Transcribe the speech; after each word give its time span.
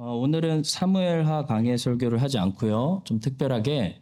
어, 0.00 0.14
오늘은 0.14 0.62
사무엘하 0.62 1.46
강해 1.46 1.76
설교를 1.76 2.22
하지 2.22 2.38
않고요. 2.38 3.02
좀 3.04 3.18
특별하게 3.18 4.00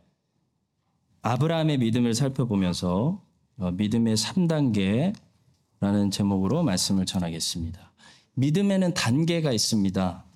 아브라함의 1.22 1.78
믿음을 1.78 2.12
살펴보면서 2.12 3.24
어, 3.56 3.70
믿음의 3.70 4.14
3단계라는 4.18 6.12
제목으로 6.12 6.62
말씀을 6.64 7.06
전하겠습니다. 7.06 7.94
믿음에는 8.34 8.92
단계가 8.92 9.52
있습니다. 9.52 10.26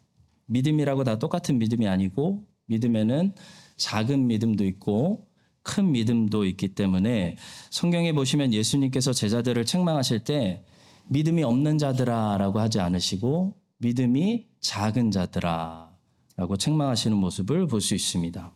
믿음이라고 0.46 1.04
다 1.04 1.18
똑같은 1.18 1.58
믿음이 1.58 1.86
아니고 1.86 2.42
믿음에는 2.64 3.34
작은 3.76 4.28
믿음도 4.28 4.64
있고 4.64 5.28
큰 5.62 5.92
믿음도 5.92 6.46
있기 6.46 6.68
때문에 6.68 7.36
성경에 7.68 8.14
보시면 8.14 8.54
예수님께서 8.54 9.12
제자들을 9.12 9.62
책망하실 9.66 10.20
때 10.20 10.64
믿음이 11.08 11.42
없는 11.42 11.76
자들아라고 11.76 12.60
하지 12.60 12.80
않으시고 12.80 13.60
믿음이 13.76 14.49
작은 14.60 15.10
자들아 15.10 15.90
라고 16.36 16.56
책망하시는 16.56 17.16
모습을 17.16 17.66
볼 17.66 17.80
수 17.80 17.94
있습니다. 17.94 18.52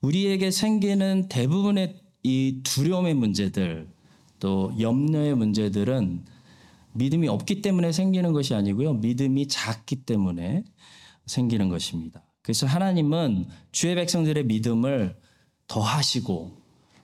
우리에게 0.00 0.50
생기는 0.50 1.28
대부분의 1.28 2.00
이 2.22 2.60
두려움의 2.62 3.14
문제들 3.14 3.88
또 4.40 4.72
염려의 4.78 5.34
문제들은 5.36 6.24
믿음이 6.92 7.28
없기 7.28 7.62
때문에 7.62 7.92
생기는 7.92 8.32
것이 8.32 8.54
아니고요. 8.54 8.94
믿음이 8.94 9.48
작기 9.48 9.96
때문에 9.96 10.64
생기는 11.26 11.68
것입니다. 11.68 12.22
그래서 12.42 12.66
하나님은 12.66 13.46
주의 13.72 13.94
백성들의 13.94 14.44
믿음을 14.44 15.16
더하시고 15.68 16.56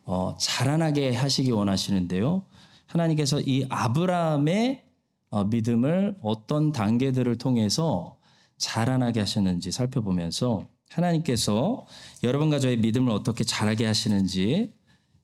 어, 0.05 0.37
자라나게 0.39 1.15
하시기 1.15 1.51
원하시는데요. 1.51 2.45
하나님께서 2.87 3.41
이 3.41 3.67
아브라함의 3.69 4.85
어, 5.31 5.45
믿음을 5.45 6.17
어떤 6.23 6.73
단계들을 6.73 7.39
통해서 7.39 8.17
자라나게 8.63 9.21
하셨는지 9.21 9.73
살펴보면서 9.73 10.69
하나님께서 10.89 11.87
여러분과 12.23 12.61
저의 12.61 12.79
믿음을 12.79 13.13
어떻게 13.13 13.45
자라게 13.45 13.87
하시는지 13.87 14.73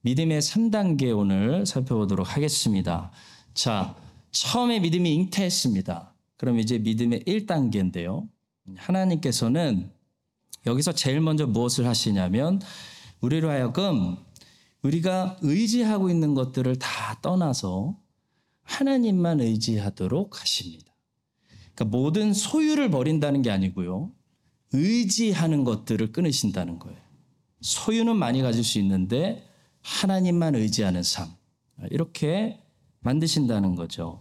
믿음의 0.03 0.41
3단계 0.43 1.17
오늘 1.17 1.65
살펴보도록 1.65 2.37
하겠습니다. 2.37 3.13
자, 3.55 3.95
처음에 4.33 4.81
믿음이 4.81 5.15
잉태했습니다. 5.15 6.15
그럼 6.37 6.59
이제 6.59 6.79
믿음의 6.79 7.25
1단계인데요. 7.25 8.29
하나님께서는 8.77 9.91
여기서 10.67 10.93
제일 10.93 11.21
먼저 11.21 11.47
무엇을 11.47 11.87
하시냐면 11.87 12.61
우리로 13.21 13.51
하여금 13.51 14.17
우리가 14.83 15.37
의지하고 15.43 16.11
있는 16.11 16.35
것들을 16.35 16.77
다 16.77 17.19
떠나서 17.23 17.97
하나님만 18.63 19.41
의지하도록 19.41 20.41
하십니다. 20.41 20.88
그러니까 21.79 21.97
모든 21.97 22.33
소유를 22.33 22.91
버린다는 22.91 23.43
게 23.43 23.53
아니고요. 23.53 24.11
의지하는 24.73 25.63
것들을 25.63 26.11
끊으신다는 26.11 26.81
거예요. 26.81 26.99
소유는 27.61 28.17
많이 28.17 28.43
가질 28.43 28.65
수 28.65 28.81
있는데 28.81 29.49
하나님만 29.83 30.57
의지하는 30.57 31.05
삶. 31.05 31.29
이렇게 31.91 32.61
만드신다는 33.01 33.77
거죠. 33.77 34.21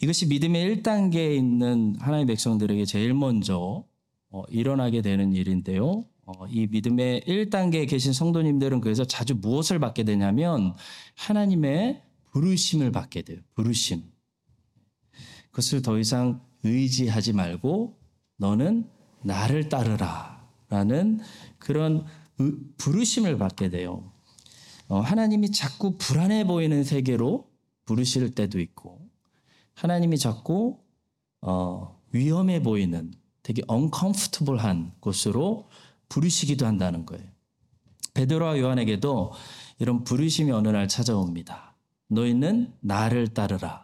이것이 0.00 0.26
믿음의 0.26 0.76
1단계에 0.76 1.36
있는 1.36 1.96
하나님의 1.98 2.34
백성들에게 2.34 2.86
제일 2.86 3.12
먼저 3.12 3.84
어, 4.30 4.42
일어나게 4.48 5.02
되는 5.02 5.34
일인데요. 5.34 6.06
어, 6.24 6.46
이 6.48 6.66
믿음의 6.66 7.22
1단계에 7.26 7.88
계신 7.88 8.14
성도님들은 8.14 8.80
그래서 8.80 9.04
자주 9.04 9.34
무엇을 9.34 9.78
받게 9.78 10.04
되냐면 10.04 10.74
하나님의 11.14 12.02
부르심을 12.32 12.90
받게 12.90 13.22
돼요. 13.22 13.40
부르심. 13.54 14.02
그것을 15.50 15.82
더 15.82 15.98
이상 15.98 16.40
의지하지 16.64 17.32
말고 17.32 17.96
너는 18.38 18.88
나를 19.22 19.68
따르라. 19.68 20.34
라는 20.68 21.20
그런 21.58 22.04
부르심을 22.78 23.38
받게 23.38 23.68
돼요. 23.70 24.10
어, 24.88 25.00
하나님이 25.00 25.52
자꾸 25.52 25.96
불안해 25.96 26.46
보이는 26.46 26.82
세계로 26.82 27.48
부르실 27.84 28.34
때도 28.34 28.58
있고, 28.60 29.00
하나님이 29.74 30.18
자꾸 30.18 30.78
어, 31.40 32.00
위험해 32.12 32.62
보이는 32.62 33.12
되게 33.42 33.62
uncomfortable한 33.70 34.92
곳으로 35.00 35.68
부르시기도 36.08 36.66
한다는 36.66 37.04
거예요. 37.04 37.24
베드로와 38.14 38.58
요한에게도 38.58 39.32
이런 39.78 40.04
부르심이 40.04 40.50
어느 40.52 40.68
날 40.68 40.88
찾아옵니다. 40.88 41.76
너희는 42.08 42.72
나를 42.80 43.28
따르라. 43.28 43.83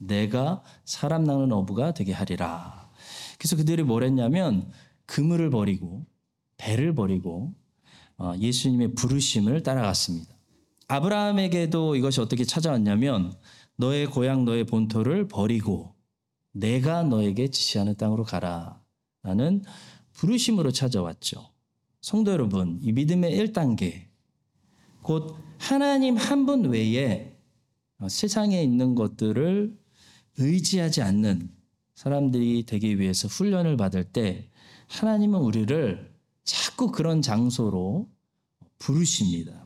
내가 0.00 0.62
사람 0.84 1.24
낳는 1.24 1.52
어부가 1.52 1.92
되게 1.92 2.12
하리라. 2.12 2.90
그래서 3.38 3.56
그들이 3.56 3.82
뭘 3.82 4.02
했냐면 4.02 4.70
그물을 5.06 5.50
버리고 5.50 6.06
배를 6.56 6.94
버리고 6.94 7.54
어, 8.18 8.34
예수님의 8.38 8.94
부르심을 8.94 9.62
따라갔습니다. 9.62 10.34
아브라함에게도 10.88 11.96
이것이 11.96 12.20
어떻게 12.20 12.44
찾아왔냐면 12.44 13.32
너의 13.76 14.06
고향 14.06 14.44
너의 14.44 14.64
본토를 14.64 15.28
버리고 15.28 15.94
내가 16.52 17.02
너에게 17.02 17.48
지시하는 17.48 17.96
땅으로 17.96 18.24
가라. 18.24 18.80
라는 19.22 19.62
부르심으로 20.14 20.72
찾아왔죠. 20.72 21.50
성도 22.00 22.32
여러분, 22.32 22.78
이 22.82 22.92
믿음의 22.92 23.38
1단계, 23.38 24.06
곧 25.02 25.36
하나님 25.58 26.16
한 26.16 26.46
분 26.46 26.64
외에 26.70 27.36
세상에 28.08 28.62
있는 28.62 28.94
것들을 28.94 29.78
의지하지 30.44 31.02
않는 31.02 31.50
사람들이 31.94 32.64
되기 32.66 32.98
위해서 32.98 33.28
훈련을 33.28 33.76
받을 33.76 34.04
때 34.04 34.48
하나님은 34.88 35.38
우리를 35.40 36.14
자꾸 36.44 36.90
그런 36.90 37.22
장소로 37.22 38.08
부르십니다. 38.78 39.64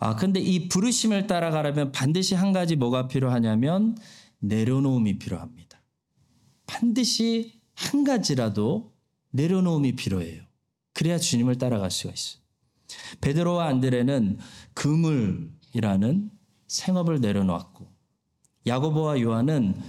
아, 0.00 0.16
근데 0.16 0.40
이 0.40 0.68
부르심을 0.68 1.26
따라가려면 1.26 1.92
반드시 1.92 2.34
한 2.34 2.52
가지 2.52 2.74
뭐가 2.76 3.06
필요하냐면 3.06 3.96
내려놓음이 4.40 5.18
필요합니다. 5.18 5.80
반드시 6.66 7.60
한 7.74 8.02
가지라도 8.02 8.92
내려놓음이 9.30 9.94
필요해요. 9.94 10.42
그래야 10.94 11.18
주님을 11.18 11.58
따라갈 11.58 11.90
수가 11.90 12.12
있어요. 12.12 12.42
베드로와 13.20 13.66
안드레는 13.66 14.38
그물이라는 14.74 16.30
생업을 16.66 17.20
내려놓았고 17.20 17.91
야고보와 18.66 19.20
요한은 19.20 19.80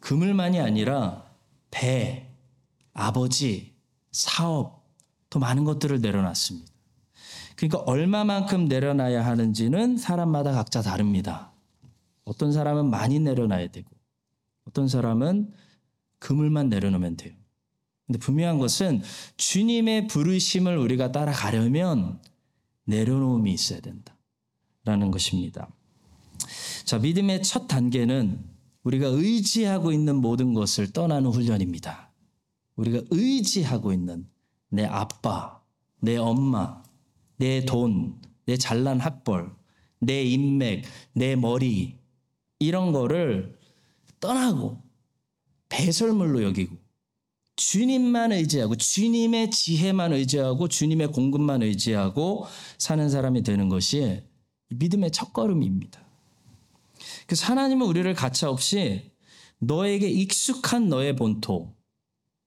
그물만이 0.00 0.60
아니라 0.60 1.24
배, 1.70 2.28
아버지, 2.92 3.74
사업, 4.10 4.82
더 5.30 5.38
많은 5.38 5.64
것들을 5.64 6.00
내려놨습니다. 6.00 6.70
그러니까 7.56 7.78
얼마만큼 7.78 8.66
내려놔야 8.66 9.24
하는지는 9.24 9.96
사람마다 9.96 10.52
각자 10.52 10.82
다릅니다. 10.82 11.52
어떤 12.24 12.52
사람은 12.52 12.90
많이 12.90 13.18
내려놔야 13.18 13.68
되고 13.68 13.88
어떤 14.66 14.88
사람은 14.88 15.52
그물만 16.18 16.68
내려놓으면 16.68 17.16
돼요. 17.16 17.34
근데 18.06 18.18
분명한 18.18 18.58
것은 18.58 19.02
주님의 19.36 20.06
부르심을 20.08 20.76
우리가 20.76 21.12
따라가려면 21.12 22.20
내려놓음이 22.84 23.52
있어야 23.52 23.80
된다. 23.80 24.16
라는 24.84 25.10
것입니다. 25.10 25.68
자, 26.84 26.98
믿음의 26.98 27.42
첫 27.42 27.68
단계는 27.68 28.44
우리가 28.82 29.06
의지하고 29.06 29.92
있는 29.92 30.16
모든 30.16 30.54
것을 30.54 30.92
떠나는 30.92 31.30
훈련입니다. 31.30 32.10
우리가 32.76 33.02
의지하고 33.10 33.92
있는 33.92 34.26
내 34.68 34.84
아빠, 34.84 35.60
내 36.00 36.16
엄마, 36.16 36.82
내 37.36 37.64
돈, 37.64 38.20
내 38.46 38.56
잘난 38.56 38.98
학벌, 38.98 39.54
내 40.00 40.22
인맥, 40.24 40.84
내 41.12 41.36
머리, 41.36 41.98
이런 42.58 42.92
거를 42.92 43.58
떠나고 44.20 44.80
배설물로 45.68 46.42
여기고 46.44 46.76
주님만 47.56 48.32
의지하고 48.32 48.76
주님의 48.76 49.50
지혜만 49.50 50.12
의지하고 50.12 50.68
주님의 50.68 51.08
공급만 51.08 51.62
의지하고 51.62 52.46
사는 52.78 53.08
사람이 53.08 53.42
되는 53.42 53.68
것이 53.68 54.22
믿음의 54.70 55.10
첫걸음입니다. 55.10 56.01
그래서 57.32 57.46
하나님은 57.46 57.86
우리를 57.86 58.12
가차없이 58.12 59.10
너에게 59.58 60.06
익숙한 60.06 60.90
너의 60.90 61.16
본토, 61.16 61.74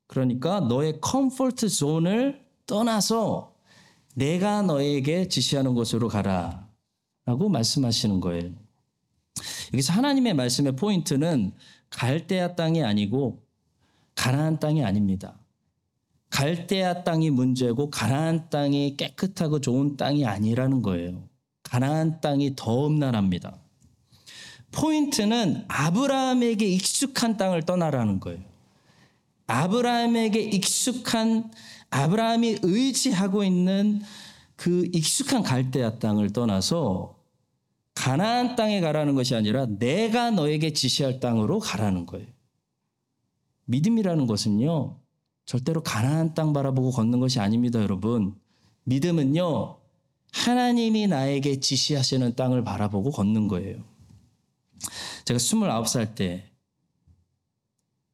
그러니까 0.05 0.59
너의 0.59 1.01
comfort 1.01 1.69
zone을 1.69 2.45
떠나서 2.67 3.55
내가 4.13 4.61
너에게 4.61 5.27
지시하는 5.27 5.73
곳으로 5.73 6.07
가라. 6.07 6.69
라고 7.25 7.49
말씀하시는 7.49 8.19
거예요. 8.19 8.51
여기서 9.73 9.91
하나님의 9.93 10.35
말씀의 10.35 10.75
포인트는 10.75 11.53
갈대아 11.89 12.53
땅이 12.53 12.83
아니고 12.83 13.43
가나안 14.13 14.59
땅이 14.59 14.85
아닙니다. 14.85 15.39
갈대아 16.29 17.03
땅이 17.03 17.31
문제고 17.31 17.89
가나안 17.89 18.51
땅이 18.51 18.97
깨끗하고 18.97 19.61
좋은 19.61 19.97
땅이 19.97 20.27
아니라는 20.27 20.83
거예요. 20.83 21.27
가나안 21.63 22.21
땅이 22.21 22.55
더 22.55 22.85
음란합니다. 22.85 23.64
포인트는 24.75 25.63
아브라함에게 25.67 26.65
익숙한 26.65 27.37
땅을 27.37 27.63
떠나라는 27.63 28.19
거예요. 28.19 28.41
아브라함에게 29.47 30.41
익숙한 30.41 31.51
아브라함이 31.89 32.59
의지하고 32.61 33.43
있는 33.43 34.01
그 34.55 34.89
익숙한 34.93 35.43
갈대아 35.43 35.99
땅을 35.99 36.31
떠나서 36.31 37.15
가나안 37.93 38.55
땅에 38.55 38.81
가라는 38.81 39.15
것이 39.15 39.35
아니라 39.35 39.65
내가 39.65 40.31
너에게 40.31 40.73
지시할 40.73 41.19
땅으로 41.19 41.59
가라는 41.59 42.05
거예요. 42.05 42.27
믿음이라는 43.65 44.27
것은요. 44.27 44.97
절대로 45.45 45.81
가나안 45.81 46.33
땅 46.33 46.51
바라보고 46.51 46.91
걷는 46.91 47.19
것이 47.19 47.39
아닙니다, 47.39 47.81
여러분. 47.81 48.35
믿음은요. 48.83 49.77
하나님이 50.33 51.07
나에게 51.07 51.61
지시하시는 51.61 52.35
땅을 52.35 52.63
바라보고 52.63 53.11
걷는 53.11 53.47
거예요. 53.47 53.94
제가 55.25 55.37
29살 55.37 56.15
때 56.15 56.49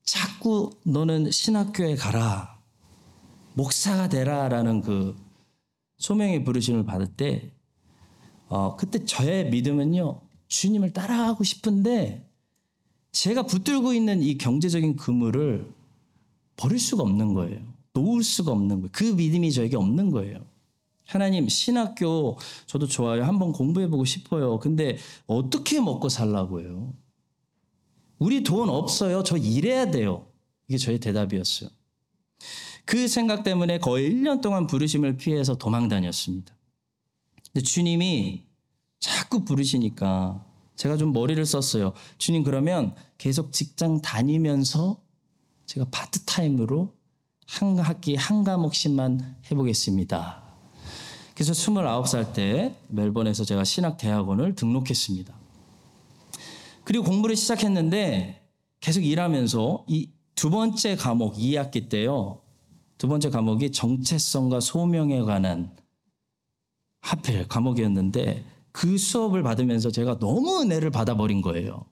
자꾸 0.04 0.72
너는 0.84 1.32
신학교에 1.32 1.96
가라. 1.96 2.60
목사가 3.54 4.10
되라 4.10 4.50
라는 4.50 4.82
그 4.82 5.16
소명의 5.98 6.44
부르심을 6.44 6.86
받을 6.86 7.08
때 7.08 7.52
어, 8.48 8.76
그때 8.76 9.06
저의 9.06 9.50
믿음은요. 9.50 10.22
주님을 10.48 10.92
따라가고 10.92 11.44
싶은데 11.44 12.30
제가 13.14 13.44
붙들고 13.44 13.94
있는 13.94 14.22
이 14.22 14.38
경제적인 14.38 14.98
그물을 14.98 15.72
버릴 16.58 16.80
수가 16.80 17.04
없는 17.04 17.34
거예요. 17.34 17.60
놓을 17.94 18.24
수가 18.24 18.52
없는 18.52 18.82
거예요. 18.82 18.90
그 18.92 19.04
믿음이 19.04 19.52
저에게 19.52 19.78
없는 19.78 20.12
거예요. 20.12 20.46
하나님 21.06 21.50
신학교 21.50 22.38
저도 22.66 22.88
좋아요. 22.88 23.24
한번 23.24 23.52
공부해 23.52 23.88
보고 23.88 24.06
싶어요. 24.06 24.60
근데 24.60 24.98
어떻게 25.28 25.80
먹고 25.80 26.10
살라고요? 26.10 26.94
우리 28.20 28.44
돈 28.44 28.70
없어요. 28.70 29.24
저 29.24 29.36
일해야 29.38 29.92
돼요. 29.92 30.28
이게 30.68 30.78
저의 30.78 31.00
대답이었어요. 31.00 31.70
그 32.86 33.08
생각 33.08 33.44
때문에 33.44 33.80
거의 33.80 34.10
1년 34.12 34.42
동안 34.42 34.68
부르심을 34.68 35.18
피해서 35.18 35.58
도망 35.58 35.88
다녔습니다. 35.88 36.56
근데 37.52 37.64
주님이 37.64 38.46
자꾸 39.00 39.44
부르시니까 39.44 40.46
제가 40.76 40.98
좀 40.98 41.14
머리를 41.14 41.44
썼어요. 41.46 41.94
주님 42.18 42.44
그러면 42.44 42.96
계속 43.18 43.52
직장 43.52 44.02
다니면서 44.02 45.02
제가 45.66 45.88
파트타임으로 45.92 46.94
한 47.48 47.80
학기 47.80 48.16
한 48.16 48.44
과목씩만 48.44 49.38
해보겠습니다. 49.52 50.51
그래서 51.34 51.54
29살 51.54 52.34
때 52.34 52.76
멜번에서 52.88 53.44
제가 53.44 53.64
신학대학원을 53.64 54.56
등록했습니다. 54.56 55.34
그리고 56.84 57.04
공부를 57.06 57.36
시작했는데 57.36 58.42
계속 58.80 59.06
일하면서 59.06 59.86
이 59.88 60.10
두 60.42 60.50
번째 60.50 60.96
과목 60.96 61.36
2학기 61.36 61.88
때요. 61.88 62.42
두 62.98 63.08
번째 63.08 63.30
과목이 63.30 63.72
정체성과 63.72 64.60
소명에 64.60 65.22
관한 65.22 65.76
하필 67.00 67.48
과목이었는데 67.48 68.44
그 68.72 68.98
수업을 68.98 69.44
받으면서 69.44 69.92
제가 69.92 70.18
너무 70.18 70.62
은혜를 70.62 70.90
받아버린 70.90 71.44
거예요. 71.44 71.86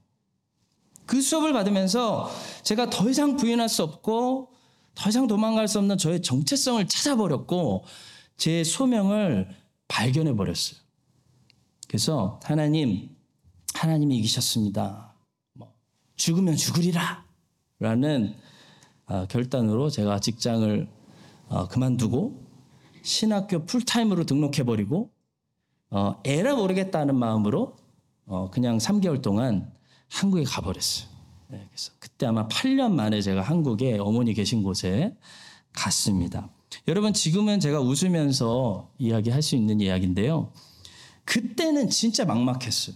그 1.06 1.22
수업을 1.22 1.54
받으면서 1.54 2.32
제가 2.64 2.90
더 2.90 3.08
이상 3.08 3.36
부인할 3.36 3.70
수 3.70 3.84
없고 3.84 4.50
더 4.96 5.10
이상 5.10 5.28
도망갈 5.28 5.68
수 5.68 5.78
없는 5.78 6.00
저의 6.00 6.24
정체성을 6.24 6.88
찾아버렸고 6.88 7.86
제 8.40 8.64
소명을 8.64 9.50
발견해 9.90 10.34
버렸어요. 10.34 10.80
그래서 11.88 12.40
하나님, 12.44 13.10
하나님이 13.76 14.18
이기셨습니다. 14.20 15.14
뭐, 15.54 15.74
죽으면 16.16 16.56
죽으리라. 16.56 17.26
라는 17.80 18.36
어, 19.06 19.26
결단으로 19.28 19.90
제가 19.90 20.20
직장을 20.20 20.88
어, 21.50 21.68
그만두고 21.68 22.46
신학교 23.02 23.66
풀타임으로 23.66 24.26
등록해버리고 24.26 25.12
어, 25.92 26.22
에라 26.24 26.56
모르겠다는 26.56 27.16
마음으로 27.16 27.76
어, 28.26 28.50
그냥 28.52 28.78
3개월 28.78 29.22
동안 29.22 29.74
한국에 30.08 30.44
가버렸어요. 30.44 31.10
네, 31.48 31.66
그래서 31.70 31.92
그때 32.00 32.26
아마 32.26 32.48
8년 32.48 32.92
만에 32.92 33.22
제가 33.22 33.42
한국에 33.42 33.98
어머니 33.98 34.34
계신 34.34 34.64
곳에 34.64 35.18
갔습니다. 35.74 36.50
여러분 36.88 37.13
지금은 37.13 37.60
제가 37.60 37.80
웃으면서 37.81 38.92
이야기할 38.98 39.42
수 39.42 39.56
있는 39.56 39.81
이야기인데요. 39.81 40.51
그때는 41.25 41.89
진짜 41.89 42.25
막막했어요. 42.25 42.95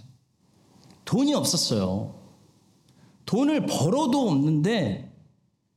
돈이 1.06 1.34
없었어요. 1.34 2.16
돈을 3.26 3.66
벌어도 3.66 4.30
없는데 4.30 5.12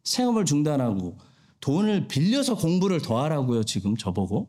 생업을 0.04 0.44
중단하고 0.44 1.18
돈을 1.60 2.06
빌려서 2.08 2.56
공부를 2.56 3.02
더 3.02 3.22
하라고요, 3.22 3.64
지금 3.64 3.96
저보고. 3.96 4.48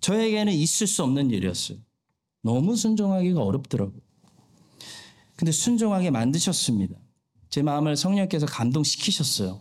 저에게는 0.00 0.52
있을 0.52 0.86
수 0.86 1.02
없는 1.02 1.30
일이었어요. 1.30 1.78
너무 2.42 2.76
순종하기가 2.76 3.42
어렵더라고요. 3.42 4.00
근데 5.36 5.52
순종하게 5.52 6.10
만드셨습니다. 6.10 6.96
제 7.50 7.62
마음을 7.62 7.96
성령께서 7.96 8.46
감동시키셨어요. 8.46 9.60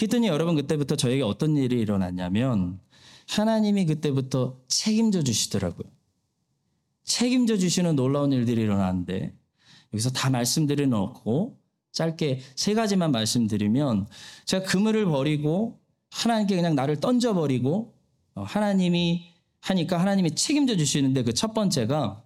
그랬더니 0.00 0.28
여러분 0.28 0.54
그때부터 0.54 0.96
저에게 0.96 1.22
어떤 1.22 1.58
일이 1.58 1.78
일어났냐면 1.78 2.80
하나님이 3.28 3.84
그때부터 3.84 4.58
책임져 4.66 5.22
주시더라고요. 5.22 5.90
책임져 7.04 7.58
주시는 7.58 7.96
놀라운 7.96 8.32
일들이 8.32 8.62
일어나는데 8.62 9.34
여기서 9.92 10.08
다 10.10 10.30
말씀드리는 10.30 10.90
없고 10.96 11.60
짧게 11.92 12.40
세 12.56 12.72
가지만 12.72 13.12
말씀드리면 13.12 14.06
제가 14.46 14.64
그물을 14.64 15.04
버리고 15.04 15.80
하나님께 16.10 16.56
그냥 16.56 16.74
나를 16.74 16.96
던져버리고 17.00 17.94
어, 18.36 18.42
하나님이 18.42 19.34
하니까 19.60 20.00
하나님이 20.00 20.34
책임져 20.34 20.76
주시는데 20.76 21.24
그 21.24 21.34
첫 21.34 21.52
번째가 21.52 22.22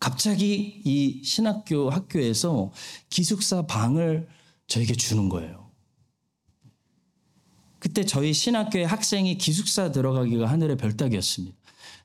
갑자기 0.00 0.82
이 0.84 1.22
신학교 1.22 1.90
학교에서 1.90 2.72
기숙사 3.08 3.66
방을 3.66 4.26
저에게 4.66 4.94
주는 4.94 5.28
거예요. 5.28 5.67
그때 7.78 8.04
저희 8.04 8.32
신학교의 8.32 8.86
학생이 8.86 9.38
기숙사 9.38 9.92
들어가기가 9.92 10.46
하늘의 10.46 10.76
별따기였습니다. 10.76 11.56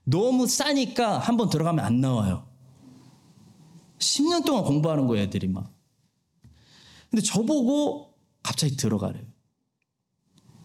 너무 0.04 0.48
싸니까 0.48 1.18
한 1.20 1.38
번 1.38 1.50
들어가면 1.50 1.84
안 1.84 2.02
나와요. 2.02 2.48
10년 4.00 4.46
동안 4.46 4.64
공부하는 4.66 5.08
거예요, 5.08 5.24
애들이 5.24 5.48
막. 5.48 5.72
근데 7.10 7.24
저보고 7.24 8.14
갑자기 8.44 8.76
들어가래요. 8.76 9.24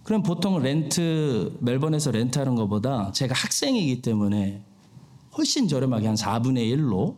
그럼 0.03 0.23
보통 0.23 0.61
렌트, 0.63 1.57
멜번에서 1.61 2.11
렌트하는 2.11 2.55
것보다 2.55 3.13
제가 3.13 3.35
학생이기 3.35 4.01
때문에 4.03 4.65
훨씬 5.37 5.69
저렴하게 5.69 6.07
한 6.07 6.17
4분의 6.17 6.75
1로 6.77 7.17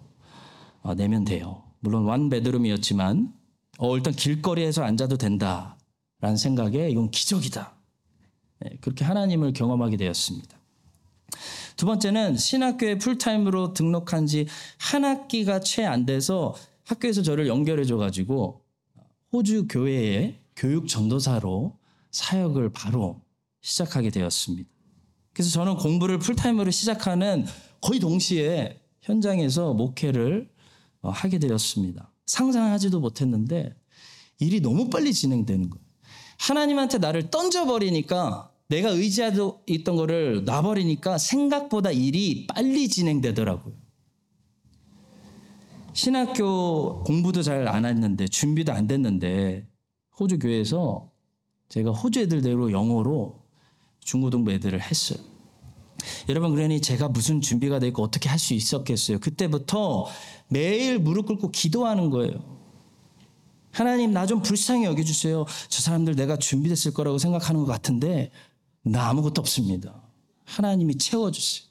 어, 0.82 0.94
내면 0.94 1.25
돼요. 1.25 1.62
물론 1.80 2.04
완베드룸이었지만, 2.04 3.32
어, 3.78 3.97
일단 3.97 4.12
길거리에서 4.14 4.82
앉아도 4.82 5.16
된다 5.16 5.78
라는 6.20 6.37
생각에 6.37 6.90
이건 6.90 7.11
기적이다. 7.11 7.75
네, 8.60 8.76
그렇게 8.80 9.04
하나님을 9.04 9.52
경험하게 9.52 9.96
되었습니다. 9.96 10.58
두 11.76 11.86
번째는 11.86 12.36
신학교에 12.36 12.98
풀타임으로 12.98 13.72
등록한 13.74 14.26
지 14.26 14.46
한 14.78 15.04
학기가 15.04 15.60
채 15.60 15.84
안 15.84 16.04
돼서 16.04 16.54
학교에서 16.84 17.22
저를 17.22 17.46
연결해 17.46 17.84
줘 17.84 17.96
가지고 17.96 18.62
호주 19.32 19.68
교회의 19.68 20.40
교육 20.56 20.88
전도사로 20.88 21.78
사역을 22.10 22.72
바로 22.72 23.22
시작하게 23.62 24.10
되었습니다. 24.10 24.68
그래서 25.32 25.50
저는 25.50 25.76
공부를 25.76 26.18
풀타임으로 26.18 26.70
시작하는 26.72 27.46
거의 27.80 28.00
동시에 28.00 28.80
현장에서 29.02 29.72
목회를 29.74 30.50
어, 31.02 31.10
하게 31.10 31.38
되었습니다. 31.38 32.12
상상하지도 32.26 33.00
못했는데 33.00 33.74
일이 34.40 34.60
너무 34.60 34.90
빨리 34.90 35.14
진행되는 35.14 35.70
거예요. 35.70 35.84
하나님한테 36.38 36.98
나를 36.98 37.30
던져버리니까 37.30 38.50
내가 38.70 38.90
의지하고 38.90 39.62
있던 39.66 39.96
거를 39.96 40.44
놔버리니까 40.44 41.18
생각보다 41.18 41.90
일이 41.90 42.46
빨리 42.46 42.88
진행되더라고요. 42.88 43.74
신학교 45.92 47.02
공부도 47.02 47.42
잘 47.42 47.66
안 47.66 47.84
했는데 47.84 48.28
준비도 48.28 48.72
안 48.72 48.86
됐는데 48.86 49.66
호주 50.18 50.38
교회에서 50.38 51.10
제가 51.68 51.90
호주 51.90 52.20
애들대로 52.20 52.70
영어로 52.72 53.42
중고등부 54.00 54.52
애들을 54.52 54.80
했어요. 54.80 55.18
여러분 56.28 56.54
그러니 56.54 56.80
제가 56.80 57.08
무슨 57.08 57.40
준비가 57.40 57.78
돼 57.80 57.88
있고 57.88 58.02
어떻게 58.02 58.28
할 58.28 58.38
수 58.38 58.54
있었겠어요. 58.54 59.18
그때부터 59.18 60.06
매일 60.48 60.98
무릎 60.98 61.26
꿇고 61.26 61.50
기도하는 61.50 62.08
거예요. 62.10 62.60
하나님 63.72 64.12
나 64.12 64.26
좀 64.26 64.42
불쌍히 64.42 64.84
여겨주세요. 64.84 65.44
저 65.68 65.82
사람들 65.82 66.14
내가 66.16 66.36
준비됐을 66.36 66.92
거라고 66.94 67.18
생각하는 67.18 67.60
것 67.60 67.66
같은데 67.66 68.30
나 68.82 69.08
아무것도 69.08 69.40
없습니다. 69.40 70.02
하나님이 70.44 70.99
채워주세요. 70.99 71.68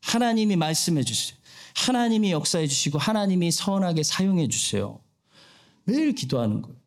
하나님이 0.00 0.56
말씀해 0.56 1.02
주세요. 1.02 1.38
하나님이 1.74 2.32
역사해 2.32 2.66
주시고 2.66 2.98
하나님이 2.98 3.50
선하게 3.50 4.02
사용해 4.02 4.48
주세요. 4.48 5.00
매일 5.84 6.14
기도하는 6.14 6.62
거예요. 6.62 6.78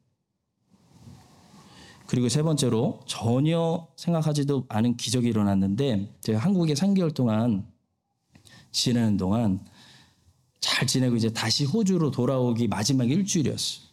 그리고 2.08 2.27
세 2.27 2.44
번째로 2.44 3.00
전혀 3.08 3.88
생각하지도 3.96 4.65
않은 4.68 4.98
기적이 4.98 5.30
일어났는데 5.30 6.13
제가 6.22 6.39
한국에 6.39 6.74
3개월 6.74 7.13
동안 7.13 7.65
지내는 8.72 9.15
동안 9.15 9.65
잘 10.60 10.86
지내고 10.86 11.15
이제 11.15 11.32
다시 11.32 11.63
호주로 11.63 12.12
돌아오기 12.12 12.68
마지막 12.68 13.10
일주일이었어요. 13.10 13.86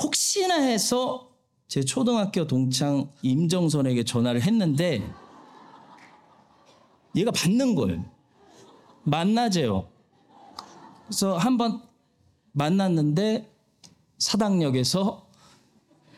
혹시나 0.00 0.60
해서 0.60 1.33
제 1.68 1.82
초등학교 1.82 2.46
동창 2.46 3.10
임정선에게 3.22 4.04
전화를 4.04 4.42
했는데 4.42 5.02
얘가 7.16 7.30
받는 7.30 7.74
거예요. 7.74 8.04
만나재요. 9.04 9.88
그래서 11.06 11.36
한 11.36 11.58
번 11.58 11.82
만났는데 12.52 13.50
사당역에서 14.18 15.26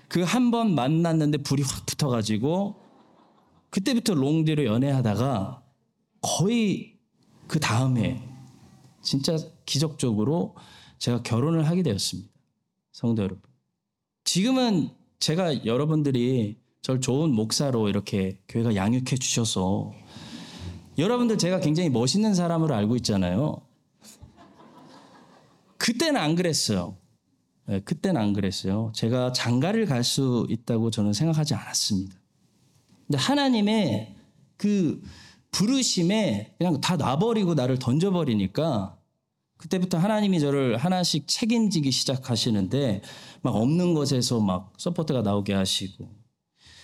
그 0.09 0.23
한 0.23 0.51
번 0.51 0.75
만났는데 0.75 1.39
불이 1.39 1.63
확 1.63 1.85
붙어가지고 1.87 2.77
그때부터 3.71 4.15
롱디로 4.15 4.65
연애하다가 4.65 5.63
거의 6.23 6.99
그 7.49 7.59
다음에 7.61 8.23
진짜 9.03 9.37
기적적으로 9.65 10.55
제가 10.99 11.23
결혼을 11.23 11.69
하게 11.69 11.83
되었습니다. 11.83 12.31
성도 12.93 13.23
여러분. 13.23 13.43
지금은 14.25 14.91
제가 15.19 15.65
여러분들이 15.65 16.59
절 16.83 17.01
좋은 17.01 17.33
목사로 17.33 17.89
이렇게 17.89 18.39
교회가 18.49 18.75
양육해 18.77 19.17
주셔서 19.17 19.93
여러분들 20.99 21.39
제가 21.39 21.61
굉장히 21.61 21.91
멋있는 21.91 22.35
사람으로 22.35 22.75
알고 22.75 22.97
있잖아요. 22.97 23.61
그때는 25.79 26.21
안 26.21 26.35
그랬어요. 26.35 26.97
네, 27.67 27.81
그때는 27.81 28.21
안 28.21 28.33
그랬어요. 28.33 28.93
제가 28.95 29.33
장가를 29.33 29.87
갈 29.87 30.05
수 30.05 30.47
있다고 30.49 30.91
저는 30.91 31.13
생각하지 31.13 31.55
않았습니다. 31.55 32.17
근데 33.07 33.19
하나님의 33.19 34.17
그 34.57 35.03
부르심에 35.51 36.55
그냥 36.59 36.81
다 36.81 36.97
놔버리고 36.97 37.55
나를 37.55 37.79
던져버리니까 37.79 38.96
그때부터 39.57 39.99
하나님이 39.99 40.41
저를 40.41 40.77
하나씩 40.77 41.27
책임지기 41.29 41.91
시작하시는데 41.91 43.03
막 43.43 43.57
없는 43.57 43.95
것에서 43.95 44.41
막 44.41 44.73
support가 44.77 45.23
나오게 45.23 45.55
하시고 45.55 46.09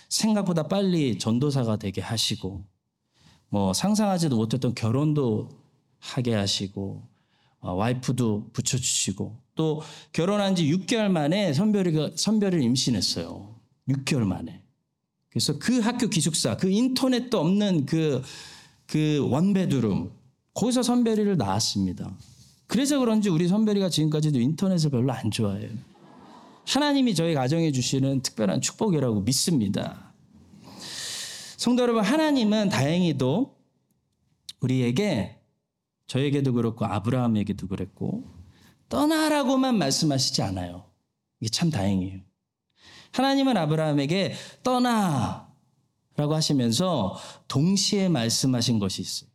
생각보다 0.09 0.63
빨리 0.63 1.17
전도사가 1.17 1.77
되게 1.77 2.01
하시고 2.01 2.65
뭐 3.49 3.73
상상하지도 3.73 4.35
못했던 4.35 4.73
결혼도 4.73 5.49
하게 5.99 6.33
하시고 6.33 7.07
어, 7.59 7.73
와이프도 7.73 8.49
붙여주시고 8.51 9.37
또 9.55 9.81
결혼한 10.11 10.55
지 10.55 10.65
6개월 10.65 11.09
만에 11.09 11.53
선별이가 11.53 12.11
선별을 12.15 12.61
임신했어요. 12.61 13.55
6개월 13.89 14.25
만에. 14.25 14.61
그래서 15.29 15.57
그 15.57 15.79
학교 15.79 16.07
기숙사, 16.07 16.57
그 16.57 16.69
인터넷도 16.69 17.39
없는 17.39 17.85
그, 17.85 18.21
그 18.85 19.27
원베드룸, 19.29 20.11
거기서 20.53 20.83
선별이를 20.83 21.37
낳았습니다. 21.37 22.15
그래서 22.67 22.99
그런지 22.99 23.29
우리 23.29 23.47
선별이가 23.47 23.89
지금까지도 23.89 24.39
인터넷을 24.39 24.89
별로 24.89 25.11
안 25.11 25.31
좋아해요. 25.31 25.69
하나님이 26.65 27.13
저희 27.15 27.33
가정에 27.33 27.71
주시는 27.71 28.21
특별한 28.21 28.61
축복이라고 28.61 29.21
믿습니다. 29.21 30.13
성도 31.57 31.83
여러분, 31.83 32.03
하나님은 32.03 32.69
다행히도 32.69 33.55
우리에게 34.61 35.39
저에게도 36.07 36.53
그렇고 36.53 36.85
아브라함에게도 36.85 37.67
그랬고 37.67 38.23
떠나라고만 38.89 39.77
말씀하시지 39.77 40.41
않아요. 40.41 40.85
이게 41.39 41.49
참 41.49 41.69
다행이에요. 41.69 42.21
하나님은 43.11 43.57
아브라함에게 43.57 44.33
떠나라고 44.63 45.47
하시면서 46.15 47.17
동시에 47.47 48.09
말씀하신 48.09 48.79
것이 48.79 49.01
있어요. 49.01 49.29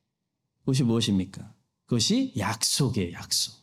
그것이 0.60 0.82
무엇입니까? 0.82 1.57
그것이 1.88 2.34
약속이에요, 2.36 3.14
약속. 3.14 3.54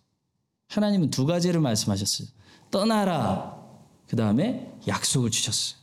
하나님은 0.69 1.11
두 1.11 1.27
가지를 1.27 1.61
말씀하셨어요. 1.61 2.27
떠나라. 2.71 3.55
그 4.07 4.15
다음에 4.15 4.73
약속을 4.87 5.29
주셨어요. 5.29 5.79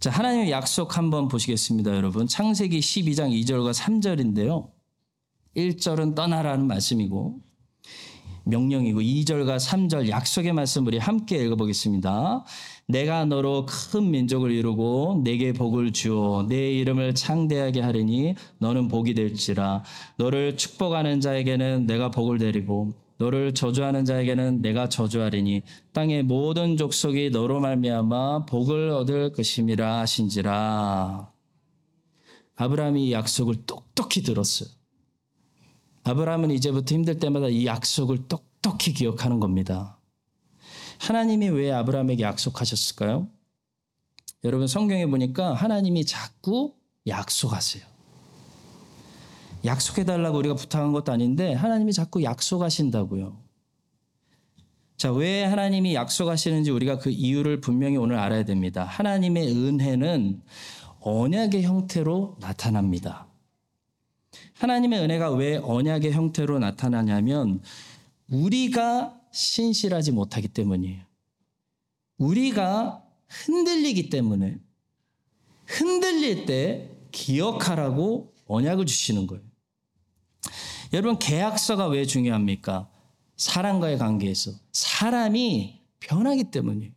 자, 0.00 0.10
하나님의 0.10 0.50
약속 0.50 0.96
한번 0.96 1.28
보시겠습니다, 1.28 1.94
여러분. 1.94 2.26
창세기 2.26 2.80
12장 2.80 3.30
2절과 3.38 3.74
3절인데요. 3.74 4.70
1절은 5.54 6.14
떠나라는 6.14 6.66
말씀이고, 6.66 7.38
명령이고 8.44 9.02
2절과 9.02 9.58
3절 9.58 10.08
약속의 10.08 10.54
말씀 10.54 10.86
우리 10.86 10.96
함께 10.96 11.36
읽어보겠습니다. 11.44 12.44
내가 12.90 13.24
너로 13.24 13.66
큰 13.66 14.10
민족을 14.10 14.50
이루고 14.50 15.22
내게 15.24 15.52
복을 15.52 15.92
주어 15.92 16.46
내 16.48 16.72
이름을 16.72 17.14
창대하게 17.14 17.80
하리니 17.80 18.34
너는 18.58 18.88
복이 18.88 19.14
될지라 19.14 19.84
너를 20.16 20.56
축복하는 20.56 21.20
자에게는 21.20 21.86
내가 21.86 22.10
복을 22.10 22.38
내리고 22.38 22.94
너를 23.18 23.52
저주하는 23.52 24.04
자에게는 24.04 24.62
내가 24.62 24.88
저주하리니 24.88 25.62
땅의 25.92 26.22
모든 26.22 26.76
족속이 26.76 27.30
너로 27.30 27.60
말미암아 27.60 28.46
복을 28.46 28.90
얻을 28.90 29.32
것임이라 29.32 30.00
하신지라 30.00 31.30
아브라함이 32.56 33.12
약속을 33.12 33.64
똑똑히 33.66 34.22
들었어요. 34.22 34.68
아브라함은 36.04 36.50
이제부터 36.50 36.94
힘들 36.94 37.18
때마다 37.18 37.48
이 37.48 37.64
약속을 37.64 38.28
똑똑히 38.28 38.92
기억하는 38.92 39.40
겁니다. 39.40 39.99
하나님이 41.00 41.48
왜 41.48 41.72
아브라함에게 41.72 42.22
약속하셨을까요? 42.22 43.26
여러분 44.44 44.66
성경에 44.66 45.06
보니까 45.06 45.54
하나님이 45.54 46.04
자꾸 46.04 46.74
약속하세요. 47.06 47.82
약속해달라고 49.64 50.38
우리가 50.38 50.54
부탁한 50.54 50.92
것도 50.92 51.10
아닌데 51.10 51.54
하나님이 51.54 51.94
자꾸 51.94 52.22
약속하신다고요. 52.22 53.36
자, 54.98 55.10
왜 55.10 55.44
하나님이 55.44 55.94
약속하시는지 55.94 56.70
우리가 56.70 56.98
그 56.98 57.08
이유를 57.08 57.62
분명히 57.62 57.96
오늘 57.96 58.18
알아야 58.18 58.44
됩니다. 58.44 58.84
하나님의 58.84 59.56
은혜는 59.56 60.42
언약의 61.00 61.62
형태로 61.62 62.36
나타납니다. 62.40 63.26
하나님의 64.58 65.00
은혜가 65.00 65.30
왜 65.30 65.56
언약의 65.56 66.12
형태로 66.12 66.58
나타나냐면 66.58 67.62
우리가 68.28 69.19
신실하지 69.32 70.12
못하기 70.12 70.48
때문이에요. 70.48 71.04
우리가 72.18 73.04
흔들리기 73.28 74.10
때문에 74.10 74.58
흔들릴 75.66 76.46
때 76.46 76.90
기억하라고 77.12 78.34
언약을 78.46 78.86
주시는 78.86 79.26
거예요. 79.26 79.42
여러분 80.92 81.18
계약서가 81.18 81.86
왜 81.86 82.04
중요합니까? 82.04 82.90
사람과의 83.36 83.98
관계에서 83.98 84.52
사람이 84.72 85.80
변하기 86.00 86.50
때문이에요. 86.50 86.92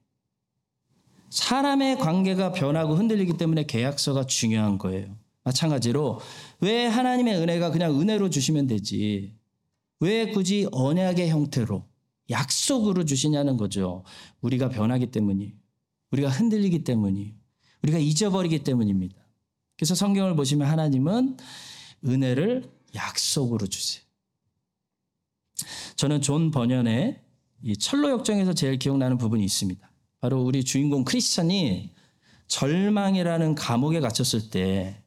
사람의 1.30 2.00
관계가 2.00 2.52
변하고 2.52 2.96
흔들리기 2.96 3.38
때문에 3.38 3.66
계약서가 3.66 4.26
중요한 4.26 4.78
거예요. 4.78 5.16
마찬가지로 5.44 6.20
왜 6.62 6.86
하나님의 6.88 7.36
은혜가 7.38 7.72
그냥 7.72 8.00
은혜로 8.00 8.30
주시면 8.30 8.68
되지? 8.68 9.34
왜 10.00 10.32
굳이 10.32 10.68
언약의 10.72 11.30
형태로 11.30 11.86
약속으로 12.30 13.06
주시냐는 13.06 13.58
거죠. 13.58 14.04
우리가 14.42 14.70
변하기 14.70 15.08
때문이 15.12 15.54
우리가 16.12 16.30
흔들리기 16.30 16.84
때문이 16.84 17.36
우리가 17.84 17.98
잊어버리기 17.98 18.64
때문입니다. 18.64 19.16
그래서 19.76 19.96
성경을 19.96 20.36
보시면 20.36 20.68
하나님은 20.68 21.38
은혜를 22.06 22.72
약속으로 22.96 23.68
주세요. 23.68 24.04
저는 25.96 26.22
존 26.22 26.52
번연의 26.52 27.22
이 27.64 27.78
천로역정에서 27.78 28.54
제일 28.54 28.78
기억나는 28.78 29.18
부분이 29.18 29.44
있습니다. 29.44 29.90
바로 30.20 30.42
우리 30.44 30.64
주인공 30.64 31.04
크리스천이 31.04 31.92
절망이라는 32.48 33.56
감옥에 33.56 34.00
갇혔을 34.00 34.50
때 34.50 35.04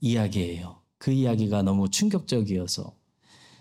이야기예요. 0.00 0.80
그 0.98 1.10
이야기가 1.12 1.62
너무 1.62 1.90
충격적이어서 1.90 2.95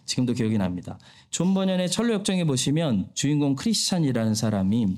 지금도 0.05 0.33
기억이 0.33 0.57
납니다. 0.57 1.00
존 1.29 1.53
번연의 1.53 1.89
천로 1.89 2.13
역정에 2.13 2.45
보시면 2.45 3.09
주인공 3.13 3.55
크리스찬이라는 3.55 4.35
사람이 4.35 4.97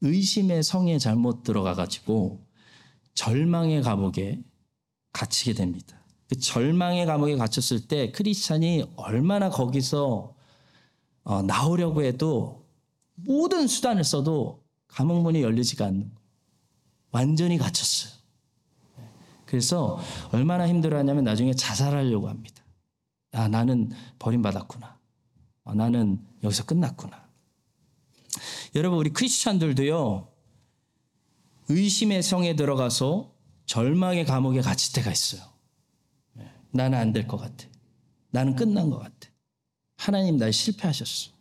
의심의 0.00 0.62
성에 0.62 0.98
잘못 0.98 1.42
들어가 1.42 1.74
가지고 1.74 2.46
절망의 3.14 3.82
감옥에 3.82 4.40
갇히게 5.12 5.54
됩니다. 5.54 6.04
그 6.28 6.38
절망의 6.38 7.06
감옥에 7.06 7.36
갇혔을 7.36 7.86
때 7.86 8.10
크리스찬이 8.10 8.84
얼마나 8.96 9.48
거기서 9.48 10.34
어, 11.24 11.42
나오려고 11.42 12.02
해도 12.02 12.66
모든 13.14 13.66
수단을 13.66 14.04
써도 14.04 14.62
감옥 14.86 15.22
문이 15.22 15.42
열리지가 15.42 15.86
않는. 15.86 16.12
완전히 17.10 17.58
갇혔어요. 17.58 18.12
그래서 19.46 19.98
얼마나 20.32 20.68
힘들어하냐면 20.68 21.24
나중에 21.24 21.54
자살하려고 21.54 22.28
합니다. 22.28 22.62
아, 23.36 23.48
나는 23.48 23.90
버림받았구나. 24.18 24.98
아, 25.64 25.74
나는 25.74 26.24
여기서 26.42 26.64
끝났구나. 26.64 27.28
여러분, 28.74 28.98
우리 28.98 29.10
크리스찬들도요, 29.12 30.28
의심의 31.68 32.22
성에 32.22 32.56
들어가서 32.56 33.34
절망의 33.66 34.24
감옥에 34.24 34.60
갇힐 34.60 34.92
때가 34.94 35.10
있어요. 35.10 35.42
네, 36.34 36.50
나는 36.70 36.98
안 36.98 37.12
될 37.12 37.26
것 37.26 37.36
같아. 37.36 37.66
나는 38.30 38.54
끝난 38.56 38.90
것 38.90 38.98
같아. 38.98 39.28
하나님 39.96 40.36
날 40.36 40.52
실패하셨어. 40.52 41.32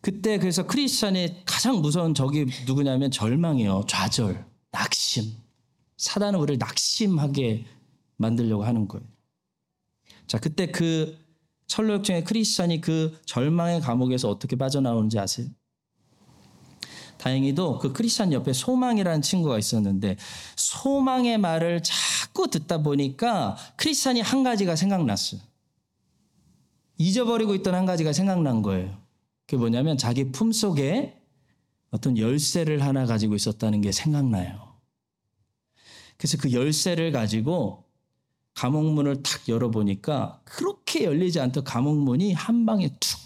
그때 0.00 0.38
그래서 0.38 0.66
크리스찬의 0.66 1.42
가장 1.46 1.80
무서운 1.80 2.14
적이 2.14 2.46
누구냐면 2.66 3.10
절망이요. 3.10 3.84
좌절, 3.88 4.46
낙심. 4.70 5.32
사단은 5.96 6.38
우리를 6.38 6.58
낙심하게 6.58 7.64
만들려고 8.16 8.64
하는 8.64 8.86
거예요. 8.86 9.06
자, 10.26 10.38
그때 10.38 10.66
그 10.70 11.18
철로역정의 11.66 12.24
크리스찬이 12.24 12.80
그 12.80 13.18
절망의 13.26 13.80
감옥에서 13.80 14.28
어떻게 14.30 14.56
빠져나오는지 14.56 15.18
아세요? 15.18 15.48
다행히도 17.18 17.78
그 17.78 17.92
크리스찬 17.92 18.32
옆에 18.32 18.52
소망이라는 18.52 19.22
친구가 19.22 19.58
있었는데 19.58 20.16
소망의 20.56 21.38
말을 21.38 21.82
자꾸 21.82 22.48
듣다 22.48 22.82
보니까 22.82 23.56
크리스찬이 23.76 24.20
한 24.20 24.42
가지가 24.42 24.76
생각났어요. 24.76 25.40
잊어버리고 26.98 27.54
있던 27.56 27.74
한 27.74 27.86
가지가 27.86 28.12
생각난 28.12 28.62
거예요. 28.62 28.96
그게 29.46 29.56
뭐냐면 29.56 29.96
자기 29.96 30.30
품속에 30.30 31.20
어떤 31.90 32.18
열쇠를 32.18 32.82
하나 32.82 33.06
가지고 33.06 33.34
있었다는 33.34 33.80
게 33.80 33.92
생각나요. 33.92 34.74
그래서 36.16 36.36
그 36.38 36.52
열쇠를 36.52 37.12
가지고 37.12 37.83
감옥문을 38.54 39.22
탁 39.22 39.48
열어보니까 39.48 40.40
그렇게 40.44 41.04
열리지 41.04 41.40
않던 41.40 41.64
감옥문이 41.64 42.32
한 42.32 42.66
방에 42.66 42.88
툭 43.00 43.20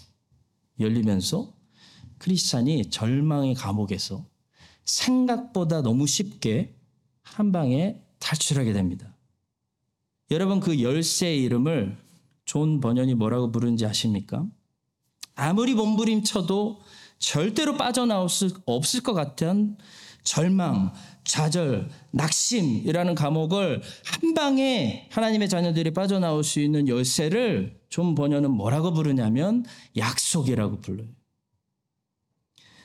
열리면서 0.79 1.53
크리스찬이 2.17 2.89
절망의 2.89 3.53
감옥에서 3.55 4.25
생각보다 4.85 5.81
너무 5.81 6.07
쉽게 6.07 6.75
한 7.21 7.51
방에 7.51 8.01
탈출하게 8.19 8.73
됩니다. 8.73 9.15
여러분 10.31 10.59
그 10.59 10.81
열쇠의 10.81 11.41
이름을 11.43 11.97
존 12.45 12.79
번연이 12.79 13.13
뭐라고 13.15 13.51
부르는지 13.51 13.85
아십니까? 13.85 14.45
아무리 15.35 15.73
몸부림쳐도 15.73 16.81
절대로 17.19 17.77
빠져나올 17.77 18.29
수 18.29 18.49
없을 18.65 19.01
것 19.01 19.13
같은 19.13 19.77
절망, 20.23 20.93
좌절, 21.29 21.89
낙심이라는 22.11 23.13
감옥을 23.13 23.81
한 24.03 24.33
방에 24.33 25.07
하나님의 25.11 25.47
자녀들이 25.47 25.91
빠져나올 25.93 26.43
수 26.43 26.59
있는 26.59 26.87
열쇠를 26.87 27.79
존 27.89 28.15
번연은 28.15 28.49
뭐라고 28.49 28.93
부르냐면 28.93 29.63
약속이라고 29.95 30.81
불러요. 30.81 31.07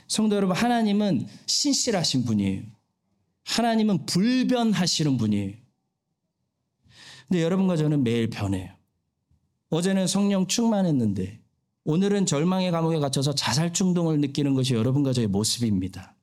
성도 0.07 0.37
여러분, 0.37 0.55
하나님은 0.55 1.27
신실하신 1.47 2.27
분이에요. 2.27 2.63
하나님은 3.45 4.05
불변하시는 4.07 5.17
분이에요. 5.17 5.53
근데 7.27 7.43
여러분과 7.43 7.77
저는 7.77 8.05
매일 8.05 8.29
변해요. 8.29 8.75
어제는 9.71 10.07
성령 10.07 10.47
충만했는데 10.47 11.41
오늘은 11.85 12.27
절망의 12.27 12.71
감옥에 12.71 12.99
갇혀서 12.99 13.35
자살 13.35 13.73
충동을 13.73 14.21
느끼는 14.21 14.53
것이 14.55 14.75
여러분과 14.75 15.15
저의 15.15 15.29
모습입니다. 15.29 16.14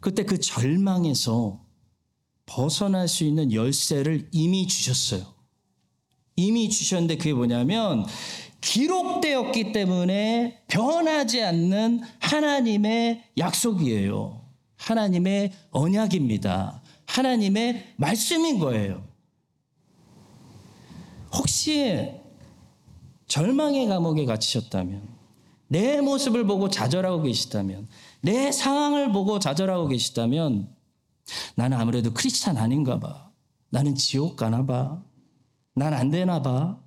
그때 0.00 0.24
그 0.24 0.38
절망에서 0.38 1.64
벗어날 2.46 3.08
수 3.08 3.24
있는 3.24 3.52
열쇠를 3.52 4.28
이미 4.32 4.66
주셨어요. 4.66 5.24
이미 6.36 6.70
주셨는데 6.70 7.16
그게 7.16 7.34
뭐냐면 7.34 8.06
기록되었기 8.60 9.72
때문에 9.72 10.62
변하지 10.68 11.42
않는 11.42 12.00
하나님의 12.20 13.24
약속이에요. 13.36 14.40
하나님의 14.76 15.52
언약입니다. 15.70 16.82
하나님의 17.06 17.94
말씀인 17.96 18.58
거예요. 18.58 19.04
혹시 21.32 22.10
절망의 23.26 23.86
감옥에 23.88 24.24
갇히셨다면, 24.24 25.06
내 25.68 26.00
모습을 26.00 26.46
보고 26.46 26.70
좌절하고 26.70 27.22
계시다면, 27.22 27.88
내 28.20 28.50
상황을 28.52 29.12
보고 29.12 29.38
좌절하고 29.38 29.88
계시다면, 29.88 30.74
나는 31.54 31.78
아무래도 31.78 32.12
크리스찬 32.12 32.56
아닌가 32.56 32.98
봐. 32.98 33.30
나는 33.70 33.94
지옥 33.94 34.36
가나 34.36 34.64
봐. 34.66 35.02
난 35.74 35.92
안 35.94 36.10
되나 36.10 36.42
봐. 36.42 36.80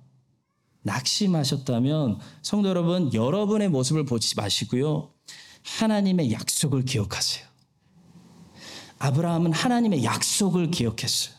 낙심하셨다면, 0.82 2.18
성도 2.42 2.68
여러분, 2.68 3.12
여러분의 3.14 3.68
모습을 3.68 4.04
보지 4.04 4.34
마시고요. 4.36 5.12
하나님의 5.64 6.32
약속을 6.32 6.84
기억하세요. 6.84 7.46
아브라함은 8.98 9.52
하나님의 9.52 10.04
약속을 10.04 10.70
기억했어요. 10.70 11.34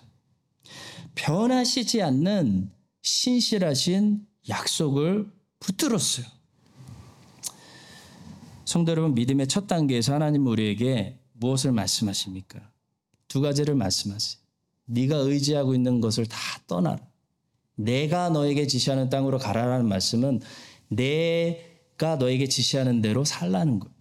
변하시지 1.15 2.01
않는 2.01 2.71
신실하신 3.03 4.25
약속을 4.49 5.31
붙들었어요. 5.59 6.25
성도 8.65 8.91
여러분, 8.91 9.13
믿음의 9.13 9.47
첫 9.47 9.67
단계에서 9.67 10.13
하나님 10.13 10.47
우리에게 10.47 11.19
무엇을 11.33 11.71
말씀하십니까? 11.71 12.59
두 13.27 13.41
가지를 13.41 13.75
말씀하세요. 13.75 14.41
네가 14.85 15.15
의지하고 15.17 15.75
있는 15.75 16.01
것을 16.01 16.25
다 16.25 16.37
떠나라. 16.67 16.99
내가 17.75 18.29
너에게 18.29 18.67
지시하는 18.67 19.09
땅으로 19.09 19.39
가라라는 19.39 19.87
말씀은 19.87 20.41
내가 20.89 22.15
너에게 22.17 22.47
지시하는 22.47 23.01
대로 23.01 23.25
살라는 23.25 23.79
거예요. 23.79 23.93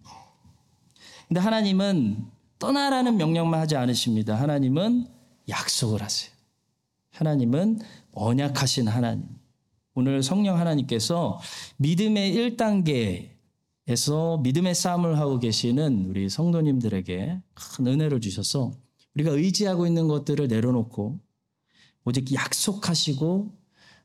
근데 1.27 1.39
하나님은 1.39 2.25
떠나라는 2.59 3.17
명령만 3.17 3.59
하지 3.59 3.75
않으십니다. 3.75 4.35
하나님은 4.35 5.07
약속을 5.49 6.01
하세요. 6.01 6.31
하나님은 7.11 7.79
언약하신 8.13 8.87
하나님. 8.87 9.25
오늘 9.95 10.23
성령 10.23 10.59
하나님께서 10.59 11.39
믿음의 11.77 12.35
1단계 12.35 13.32
에서 13.87 14.37
믿음의 14.37 14.75
싸움을 14.75 15.17
하고 15.19 15.39
계시는 15.39 16.05
우리 16.07 16.29
성도님들에게 16.29 17.41
큰 17.53 17.87
은혜를 17.87 18.21
주셔서 18.21 18.71
우리가 19.15 19.31
의지하고 19.31 19.85
있는 19.85 20.07
것들을 20.07 20.47
내려놓고 20.47 21.19
오직 22.05 22.33
약속하시고 22.33 23.51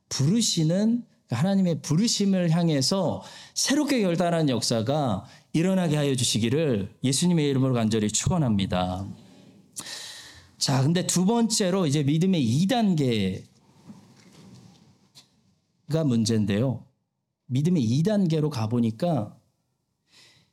부르시는 0.09 1.05
하나님의 1.31 1.83
부르심을 1.83 2.51
향해서 2.51 3.23
새롭게 3.55 4.01
결단하는 4.01 4.49
역사가 4.49 5.27
일어나게 5.53 5.97
하여 5.97 6.15
주시기를 6.15 6.97
예수님의 7.05 7.49
이름으로 7.51 7.75
간절히 7.75 8.09
축원합니다. 8.09 9.07
자, 10.57 10.83
근데 10.83 11.07
두 11.07 11.25
번째로 11.25 11.87
이제 11.87 12.03
믿음의 12.03 12.43
2단계가 12.67 13.45
문제인데요. 16.05 16.85
믿음의 17.47 17.83
2단계로 17.83 18.51
가보니까 18.51 19.38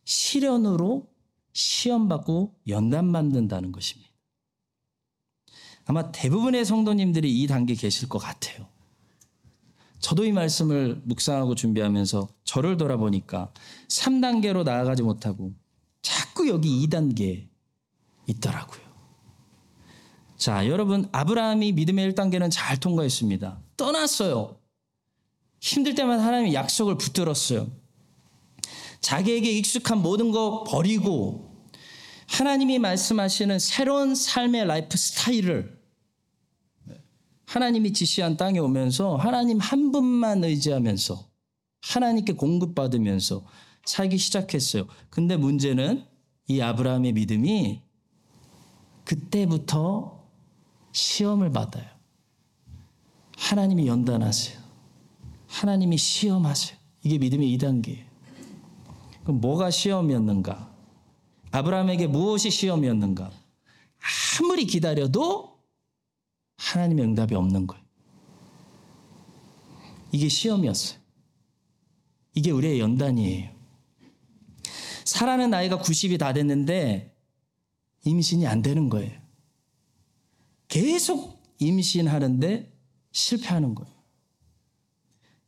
시련으로 0.05 1.07
시험받고 1.53 2.55
연단 2.67 3.05
만든다는 3.05 3.71
것입니다. 3.71 4.11
아마 5.85 6.11
대부분의 6.11 6.65
성도님들이 6.65 7.41
이 7.41 7.47
단계 7.47 7.75
계실 7.75 8.09
것 8.09 8.19
같아요. 8.19 8.67
저도 9.99 10.25
이 10.25 10.31
말씀을 10.31 11.01
묵상하고 11.05 11.55
준비하면서 11.55 12.27
저를 12.43 12.77
돌아보니까 12.77 13.51
3단계로 13.87 14.63
나아가지 14.63 15.03
못하고 15.03 15.53
자꾸 16.01 16.47
여기 16.47 16.85
2단계 16.87 17.47
있더라고요. 18.27 18.85
자, 20.37 20.67
여러분, 20.67 21.07
아브라함이 21.11 21.71
믿음의 21.71 22.11
1단계는 22.11 22.49
잘 22.51 22.79
통과했습니다. 22.79 23.59
떠났어요. 23.77 24.59
힘들 25.61 25.95
때만 25.95 26.19
하나님의 26.19 26.53
약속을 26.53 26.97
붙들었어요. 26.97 27.71
자기에게 29.05 29.51
익숙한 29.51 30.01
모든 30.01 30.31
거 30.31 30.63
버리고 30.63 31.53
하나님이 32.27 32.79
말씀하시는 32.79 33.59
새로운 33.59 34.15
삶의 34.15 34.65
라이프 34.65 34.97
스타일을 34.97 35.79
하나님이 37.45 37.93
지시한 37.93 38.35
땅에 38.35 38.57
오면서 38.57 39.15
하나님 39.15 39.59
한 39.59 39.91
분만 39.91 40.43
의지하면서 40.43 41.23
하나님께 41.83 42.33
공급받으면서 42.33 43.45
살기 43.85 44.17
시작했어요. 44.17 44.87
근데 45.11 45.37
문제는 45.37 46.03
이 46.47 46.61
아브라함의 46.61 47.13
믿음이 47.13 47.83
그때부터 49.03 50.27
시험을 50.93 51.51
받아요. 51.51 51.85
하나님이 53.37 53.85
연단하세요. 53.85 54.59
하나님이 55.45 55.95
시험하세요. 55.95 56.79
이게 57.03 57.19
믿음의 57.19 57.55
2단계예요. 57.55 58.14
그럼 59.25 59.41
뭐가 59.41 59.71
시험이었는가? 59.71 60.73
아브라함에게 61.51 62.07
무엇이 62.07 62.49
시험이었는가? 62.51 63.31
아무리 64.39 64.65
기다려도 64.65 65.59
하나님의 66.57 67.05
응답이 67.05 67.33
없는 67.35 67.67
거예요. 67.67 67.83
이게 70.11 70.29
시험이었어요. 70.29 70.99
이게 72.35 72.51
우리의 72.51 72.79
연단이에요. 72.79 73.49
사라는 75.05 75.49
나이가 75.49 75.77
90이 75.79 76.19
다 76.19 76.31
됐는데 76.31 77.15
임신이 78.03 78.45
안 78.45 78.61
되는 78.61 78.89
거예요. 78.89 79.19
계속 80.67 81.41
임신하는데 81.59 82.71
실패하는 83.11 83.75
거예요. 83.75 83.95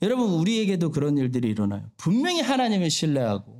여러분, 0.01 0.31
우리에게도 0.31 0.91
그런 0.91 1.17
일들이 1.17 1.49
일어나요. 1.49 1.89
분명히 1.97 2.41
하나님을 2.41 2.89
신뢰하고, 2.89 3.56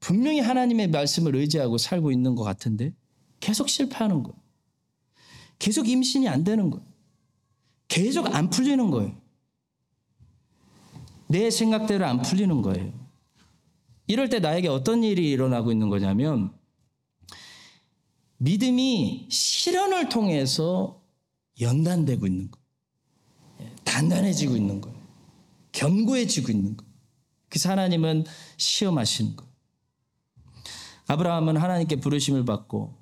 분명히 0.00 0.40
하나님의 0.40 0.88
말씀을 0.90 1.34
의지하고 1.36 1.78
살고 1.78 2.12
있는 2.12 2.34
것 2.34 2.44
같은데, 2.44 2.94
계속 3.40 3.68
실패하는 3.68 4.22
거예요. 4.22 4.38
계속 5.58 5.88
임신이 5.88 6.28
안 6.28 6.44
되는 6.44 6.70
거예요. 6.70 6.86
계속 7.88 8.34
안 8.34 8.50
풀리는 8.50 8.90
거예요. 8.90 9.16
내 11.28 11.50
생각대로 11.50 12.06
안 12.06 12.22
풀리는 12.22 12.62
거예요. 12.62 12.92
이럴 14.06 14.28
때 14.28 14.38
나에게 14.38 14.68
어떤 14.68 15.02
일이 15.02 15.30
일어나고 15.30 15.72
있는 15.72 15.88
거냐면, 15.88 16.52
믿음이 18.38 19.28
실현을 19.30 20.08
통해서 20.08 21.02
연단되고 21.60 22.26
있는 22.26 22.50
거예요. 22.50 22.66
단단해지고 23.84 24.56
있는 24.56 24.80
거예요. 24.80 24.96
견고해지고 25.72 26.52
있는 26.52 26.76
거예요. 26.76 26.92
그래서 27.48 27.70
하나님은 27.70 28.24
시험하시는 28.58 29.36
거예요. 29.36 29.55
아브라함은 31.08 31.56
하나님께 31.56 31.96
부르심을 31.96 32.44
받고 32.44 32.94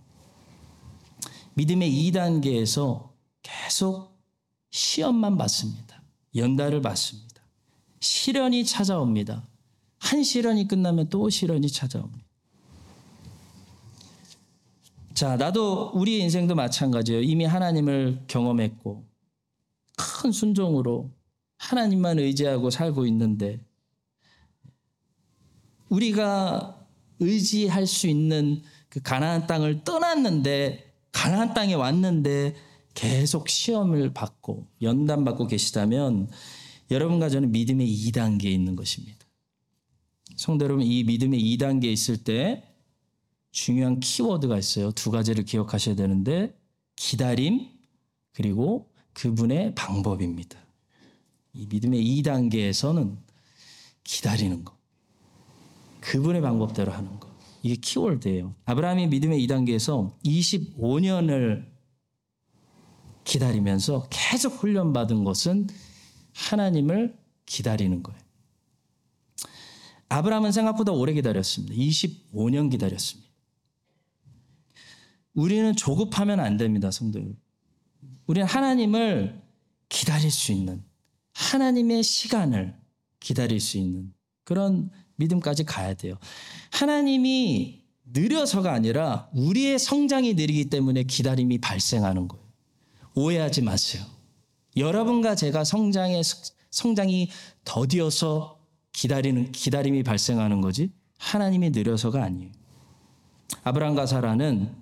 믿음의 1.55 1.91
2단계에서 1.91 3.11
계속 3.43 4.19
시험만 4.71 5.39
받습니다. 5.39 6.03
연달을 6.35 6.83
받습니다. 6.83 7.43
시련이 8.01 8.65
찾아옵니다. 8.65 9.47
한 9.99 10.23
시련이 10.23 10.69
끝나면 10.69 11.09
또 11.09 11.31
시련이 11.31 11.71
찾아옵니다. 11.71 12.25
자, 15.15 15.37
나도 15.37 15.93
우리 15.95 16.19
인생도 16.19 16.57
마찬가지예요. 16.57 17.23
이미 17.23 17.45
하나님을 17.45 18.25
경험했고 18.27 19.05
큰 19.97 20.33
순종으로 20.33 21.11
하나님만 21.57 22.19
의지하고 22.19 22.71
살고 22.71 23.07
있는데 23.07 23.65
우리가 25.89 26.84
의지할 27.25 27.87
수 27.87 28.07
있는 28.07 28.63
그 28.89 29.01
가나안 29.01 29.47
땅을 29.47 29.85
떠났는데 29.85 30.93
가나안 31.13 31.55
땅에 31.55 31.75
왔는데 31.75 32.55
계속 32.95 33.49
시험을 33.49 34.15
받고 34.15 34.69
연단 34.83 35.25
받고 35.25 35.47
계시다면 35.47 36.29
여러분과 36.91 37.29
저는 37.29 37.51
믿음의 37.53 37.87
2단계에 37.87 38.47
있는 38.47 38.77
것입니다. 38.77 39.19
성도 40.37 40.65
여러분 40.65 40.85
이 40.85 41.05
믿음의 41.05 41.41
2단계에 41.41 41.87
있을 41.87 42.19
때 42.19 42.65
중요한 43.51 44.01
키워드가 44.01 44.59
있어요. 44.59 44.91
두 44.93 45.11
가지를 45.11 45.45
기억하셔야 45.45 45.95
되는데 45.95 46.57
기다림 46.97 47.69
그리고 48.33 48.91
그분의 49.13 49.75
방법입니다. 49.75 50.59
이 51.53 51.67
믿음의 51.67 52.05
2단계에서는 52.05 53.17
기다리는 54.03 54.65
것. 54.65 54.74
그분의 56.05 56.43
방법대로 56.43 56.93
하는 56.93 57.19
것. 57.19 57.33
이게 57.63 57.77
키워드예요. 57.77 58.55
아브라함이 58.67 59.07
믿음의 59.09 59.47
2단계에서 59.47 60.15
25년을 60.23 61.67
기다리면서 63.25 64.07
계속 64.11 64.63
훈련받은 64.63 65.25
것은 65.25 65.67
하나님을 66.35 67.19
기다리는 67.47 68.03
거예요. 68.03 68.21
아브라함은 70.11 70.53
생각보다 70.53 70.93
오래 70.93 71.15
기다렸습니다. 71.15 71.75
25년 71.75 72.71
기다렸습니다. 72.71 73.31
우리는 75.33 75.75
조급하면 75.75 76.39
안 76.39 76.59
됩니다, 76.59 76.91
성도 76.91 77.19
여러분. 77.19 77.41
우리는 78.27 78.47
하나님을 78.47 79.43
기다릴 79.89 80.31
수 80.31 80.53
있는 80.53 80.85
하나님의 81.33 82.03
시간을 82.03 82.79
기다릴 83.21 83.59
수 83.59 83.79
있는 83.79 84.13
그런 84.45 84.91
믿음까지 85.17 85.65
가야 85.65 85.95
돼요. 85.95 86.17
하나님이 86.73 87.85
느려서가 88.05 88.73
아니라 88.73 89.29
우리의 89.35 89.79
성장이 89.79 90.35
느리기 90.35 90.67
때문에 90.67 91.05
기다림이 91.05 91.59
발생하는 91.59 92.29
거예요. 92.29 92.45
오해하지 93.15 93.63
마세요. 93.63 94.05
여러분과 94.77 95.35
제가 95.35 95.65
성장의 95.65 96.23
성장이 96.71 97.31
더디어서 97.65 98.59
기다리는 98.93 99.53
기다림이 99.53 100.03
발생하는 100.03 100.61
거지 100.61 100.91
하나님이 101.19 101.71
느려서가 101.71 102.23
아니에요. 102.23 102.51
아브라함과 103.63 104.07
사라는 104.07 104.75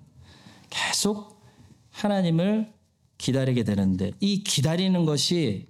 계속 0.71 1.43
하나님을 1.91 2.73
기다리게 3.19 3.65
되는데 3.65 4.13
이 4.21 4.43
기다리는 4.43 5.05
것이 5.05 5.69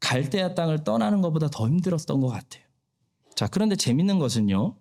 갈대아 0.00 0.54
땅을 0.54 0.84
떠나는 0.84 1.22
것보다 1.22 1.48
더 1.48 1.66
힘들었던 1.66 2.20
것 2.20 2.28
같아요. 2.28 2.65
자, 3.36 3.46
그런데 3.46 3.76
재밌는 3.76 4.18
것은요. 4.18 4.76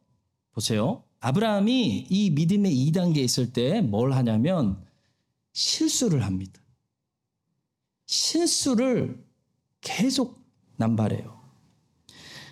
보세요. 0.53 1.03
아브라함이 1.19 2.07
이 2.09 2.29
믿음의 2.31 2.73
2단계에 2.73 3.17
있을 3.17 3.51
때 3.51 3.81
뭘 3.81 4.13
하냐면 4.13 4.83
실수를 5.53 6.23
합니다. 6.23 6.61
실수를 8.05 9.23
계속 9.81 10.41
남발해요. 10.77 11.41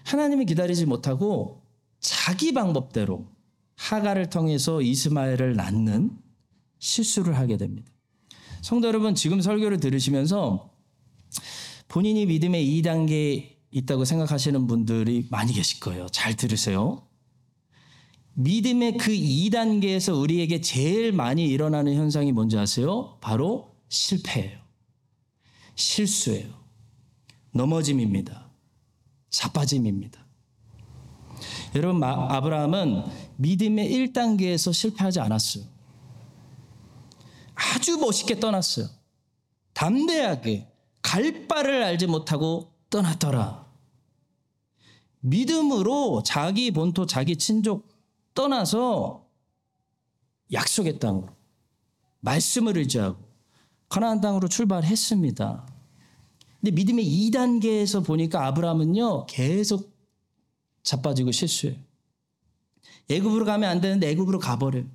하나님을 0.04 0.46
기다리지 0.46 0.86
못하고 0.86 1.63
자기 2.00 2.54
방법대로 2.54 3.28
하가를 3.76 4.30
통해서 4.30 4.82
이스마엘을 4.82 5.56
낳는 5.56 6.18
실수를 6.80 7.38
하게 7.38 7.56
됩니다. 7.58 7.89
성도 8.62 8.88
여러분, 8.88 9.16
지금 9.16 9.39
설교를 9.42 9.80
들으시면서 9.80 10.70
본인이 11.88 12.26
믿음의 12.26 12.66
2단계에 12.82 13.53
있다고 13.73 14.05
생각하시는 14.05 14.67
분들이 14.67 15.27
많이 15.31 15.51
계실 15.51 15.79
거예요. 15.79 16.07
잘 16.09 16.36
들으세요. 16.36 17.07
믿음의 18.36 18.97
그 18.97 19.12
2단계에서 19.12 20.19
우리에게 20.19 20.62
제일 20.62 21.12
많이 21.12 21.47
일어나는 21.47 21.95
현상이 21.95 22.31
뭔지 22.31 22.57
아세요? 22.57 23.17
바로 23.19 23.75
실패예요. 23.89 24.59
실수예요. 25.75 26.49
넘어짐입니다. 27.51 28.51
자빠짐입니다. 29.29 30.23
여러분, 31.75 32.03
아브라함은 32.03 33.03
믿음의 33.38 33.91
1단계에서 33.91 34.71
실패하지 34.71 35.19
않았어요. 35.19 35.63
아주 37.55 37.97
멋있게 37.97 38.39
떠났어요. 38.39 38.88
담대하게 39.73 40.67
갈 41.01 41.47
바를 41.47 41.83
알지 41.83 42.07
못하고 42.07 42.71
떠났더라. 42.89 43.62
믿음으로 45.23 46.21
자기 46.23 46.71
본토, 46.71 47.05
자기 47.05 47.38
친족 47.38 47.88
떠나서 48.33 49.25
약속의 50.51 50.99
땅으로 50.99 51.29
말씀을 52.19 52.77
의지하고 52.77 53.17
가나안 53.88 54.21
땅으로 54.21 54.47
출발했습니다. 54.47 55.67
근데 56.59 56.71
믿음의 56.71 57.05
2단계에서 57.05 58.05
보니까 58.05 58.45
아브라함은요 58.47 59.25
계속 59.27 59.93
자빠지고 60.83 61.31
실수해요. 61.31 61.77
애굽으로 63.09 63.45
가면 63.45 63.69
안 63.69 63.81
되는데 63.81 64.09
애굽으로 64.09 64.39
가버려요. 64.39 64.86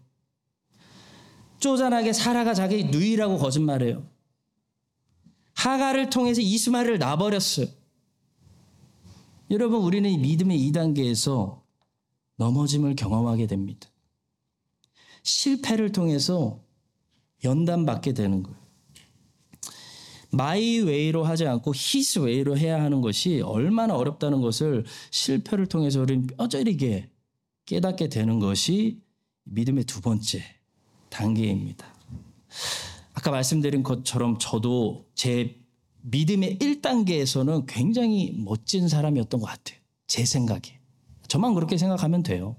쪼잔하게 1.60 2.12
사라가 2.12 2.54
자기 2.54 2.84
누이라고 2.84 3.38
거짓말해요. 3.38 4.06
하갈을 5.54 6.10
통해서 6.10 6.40
이스마엘을 6.40 6.98
낳아버렸어요. 6.98 7.77
여러분 9.50 9.80
우리는 9.80 10.20
믿음의 10.20 10.58
2단계에서 10.70 11.62
넘어짐을 12.36 12.96
경험하게 12.96 13.46
됩니다. 13.46 13.88
실패를 15.22 15.92
통해서 15.92 16.62
연단받게 17.44 18.12
되는 18.12 18.42
거예요. 18.42 18.58
my 20.30 20.80
way로 20.80 21.24
하지 21.24 21.46
않고 21.46 21.72
His 21.74 22.20
way로 22.20 22.58
해야 22.58 22.82
하는 22.82 23.00
것이 23.00 23.40
얼마나 23.40 23.96
어렵다는 23.96 24.42
것을 24.42 24.84
실패를 25.10 25.66
통해서 25.66 26.02
우리는 26.02 26.26
뼈저리게 26.26 27.10
깨닫게 27.64 28.08
되는 28.08 28.38
것이 28.38 29.00
믿음의 29.44 29.84
두 29.84 30.02
번째 30.02 30.42
단계입니다. 31.08 31.86
아까 33.14 33.30
말씀드린 33.30 33.82
것처럼 33.82 34.38
저도 34.38 35.06
제 35.14 35.57
믿음의 36.10 36.58
1단계에서는 36.58 37.64
굉장히 37.68 38.32
멋진 38.36 38.88
사람이었던 38.88 39.40
것 39.40 39.46
같아요. 39.46 39.78
제 40.06 40.24
생각에. 40.24 40.78
저만 41.28 41.54
그렇게 41.54 41.76
생각하면 41.76 42.22
돼요. 42.22 42.56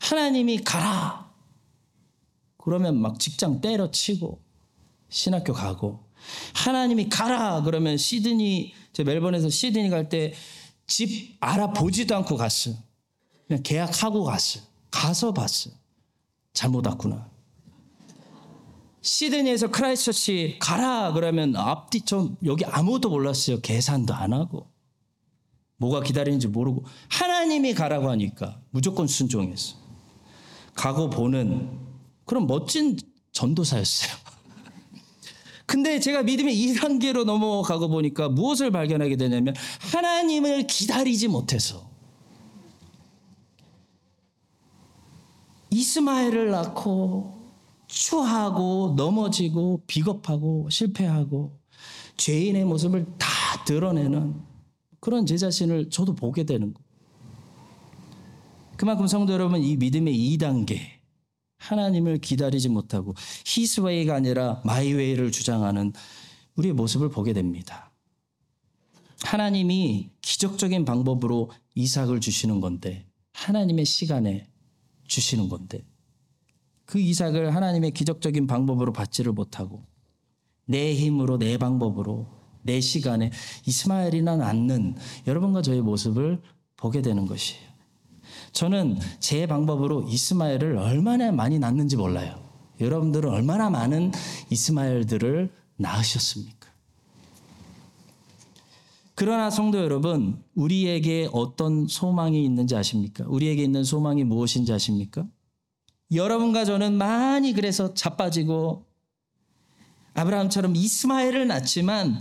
하나님이 0.00 0.58
가라! 0.58 1.30
그러면 2.58 2.96
막 3.00 3.18
직장 3.18 3.60
때려치고 3.60 4.40
신학교 5.08 5.52
가고 5.52 6.04
하나님이 6.54 7.08
가라! 7.08 7.62
그러면 7.62 7.96
시드니, 7.96 8.72
제 8.92 9.02
멜번에서 9.04 9.48
시드니 9.50 9.88
갈 9.90 10.08
때 10.08 10.32
집 10.90 11.36
알아보지도 11.38 12.16
않고 12.16 12.36
갔어요. 12.36 12.74
그냥 13.46 13.62
계약하고 13.62 14.24
갔어요. 14.24 14.64
가서 14.90 15.32
봤어요. 15.32 15.72
잘못 16.52 16.84
왔구나. 16.84 17.29
시드니에서 19.02 19.70
크라이스처치 19.70 20.58
가라 20.60 21.12
그러면 21.12 21.56
앞뒤 21.56 22.02
좀 22.02 22.36
여기 22.44 22.64
아무것도 22.64 23.10
몰랐어요. 23.10 23.60
계산도 23.60 24.14
안 24.14 24.32
하고 24.32 24.68
뭐가 25.78 26.02
기다리는지 26.02 26.48
모르고 26.48 26.84
하나님이 27.08 27.74
가라고 27.74 28.10
하니까 28.10 28.60
무조건 28.70 29.06
순종했어. 29.06 29.76
가고 30.74 31.08
보는 31.08 31.78
그런 32.26 32.46
멋진 32.46 32.98
전도사였어요. 33.32 34.12
근데 35.66 35.98
제가 35.98 36.22
믿음의 36.22 36.54
2단계로 36.54 37.24
넘어가고 37.24 37.88
보니까 37.88 38.28
무엇을 38.28 38.70
발견하게 38.70 39.16
되냐면 39.16 39.54
하나님을 39.92 40.66
기다리지 40.66 41.28
못해서 41.28 41.88
이스마엘을 45.70 46.50
낳고 46.50 47.39
추하고 47.90 48.94
넘어지고 48.96 49.82
비겁하고 49.86 50.70
실패하고 50.70 51.58
죄인의 52.16 52.64
모습을 52.64 53.04
다 53.18 53.28
드러내는 53.64 54.40
그런 55.00 55.26
제 55.26 55.36
자신을 55.36 55.90
저도 55.90 56.14
보게 56.14 56.44
되는 56.44 56.72
거. 56.72 56.80
그만큼 58.76 59.06
성도 59.06 59.32
여러분 59.32 59.62
이 59.62 59.76
믿음의 59.76 60.14
2단계 60.14 60.78
하나님을 61.58 62.18
기다리지 62.18 62.68
못하고 62.68 63.14
히스웨이가 63.44 64.14
아니라 64.14 64.62
마이웨이를 64.64 65.32
주장하는 65.32 65.92
우리의 66.56 66.74
모습을 66.74 67.10
보게 67.10 67.32
됩니다. 67.32 67.90
하나님이 69.22 70.10
기적적인 70.22 70.84
방법으로 70.84 71.50
이삭을 71.74 72.20
주시는 72.20 72.60
건데 72.60 73.06
하나님의 73.32 73.84
시간에 73.84 74.48
주시는 75.08 75.48
건데 75.48 75.84
그 76.90 76.98
이삭을 76.98 77.54
하나님의 77.54 77.92
기적적인 77.92 78.48
방법으로 78.48 78.92
받지를 78.92 79.32
못하고 79.32 79.84
내 80.66 80.92
힘으로 80.92 81.38
내 81.38 81.56
방법으로 81.56 82.26
내 82.62 82.80
시간에 82.80 83.30
이스마엘이나 83.64 84.36
낳는 84.36 84.96
여러분과 85.28 85.62
저의 85.62 85.82
모습을 85.82 86.42
보게 86.76 87.00
되는 87.00 87.26
것이에요. 87.26 87.62
저는 88.50 88.98
제 89.20 89.46
방법으로 89.46 90.02
이스마엘을 90.08 90.78
얼마나 90.78 91.30
많이 91.30 91.60
낳는지 91.60 91.96
몰라요. 91.96 92.42
여러분들은 92.80 93.30
얼마나 93.30 93.70
많은 93.70 94.10
이스마엘들을 94.50 95.48
낳으셨습니까? 95.76 96.68
그러나 99.14 99.50
성도 99.50 99.78
여러분, 99.78 100.42
우리에게 100.56 101.28
어떤 101.32 101.86
소망이 101.86 102.44
있는지 102.44 102.74
아십니까? 102.74 103.24
우리에게 103.28 103.62
있는 103.62 103.84
소망이 103.84 104.24
무엇인지 104.24 104.72
아십니까? 104.72 105.28
여러분과 106.12 106.64
저는 106.64 106.94
많이 106.94 107.52
그래서 107.52 107.94
자빠지고 107.94 108.86
아브라함처럼 110.14 110.74
이스마엘을 110.76 111.46
낳지만 111.46 112.20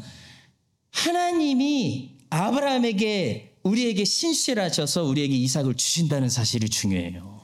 하나님이 0.91 2.17
아브라함에게 2.29 3.57
우리에게 3.63 4.05
신실하셔서 4.05 5.03
우리에게 5.03 5.35
이삭을 5.35 5.75
주신다는 5.75 6.29
사실이 6.29 6.69
중요해요. 6.69 7.41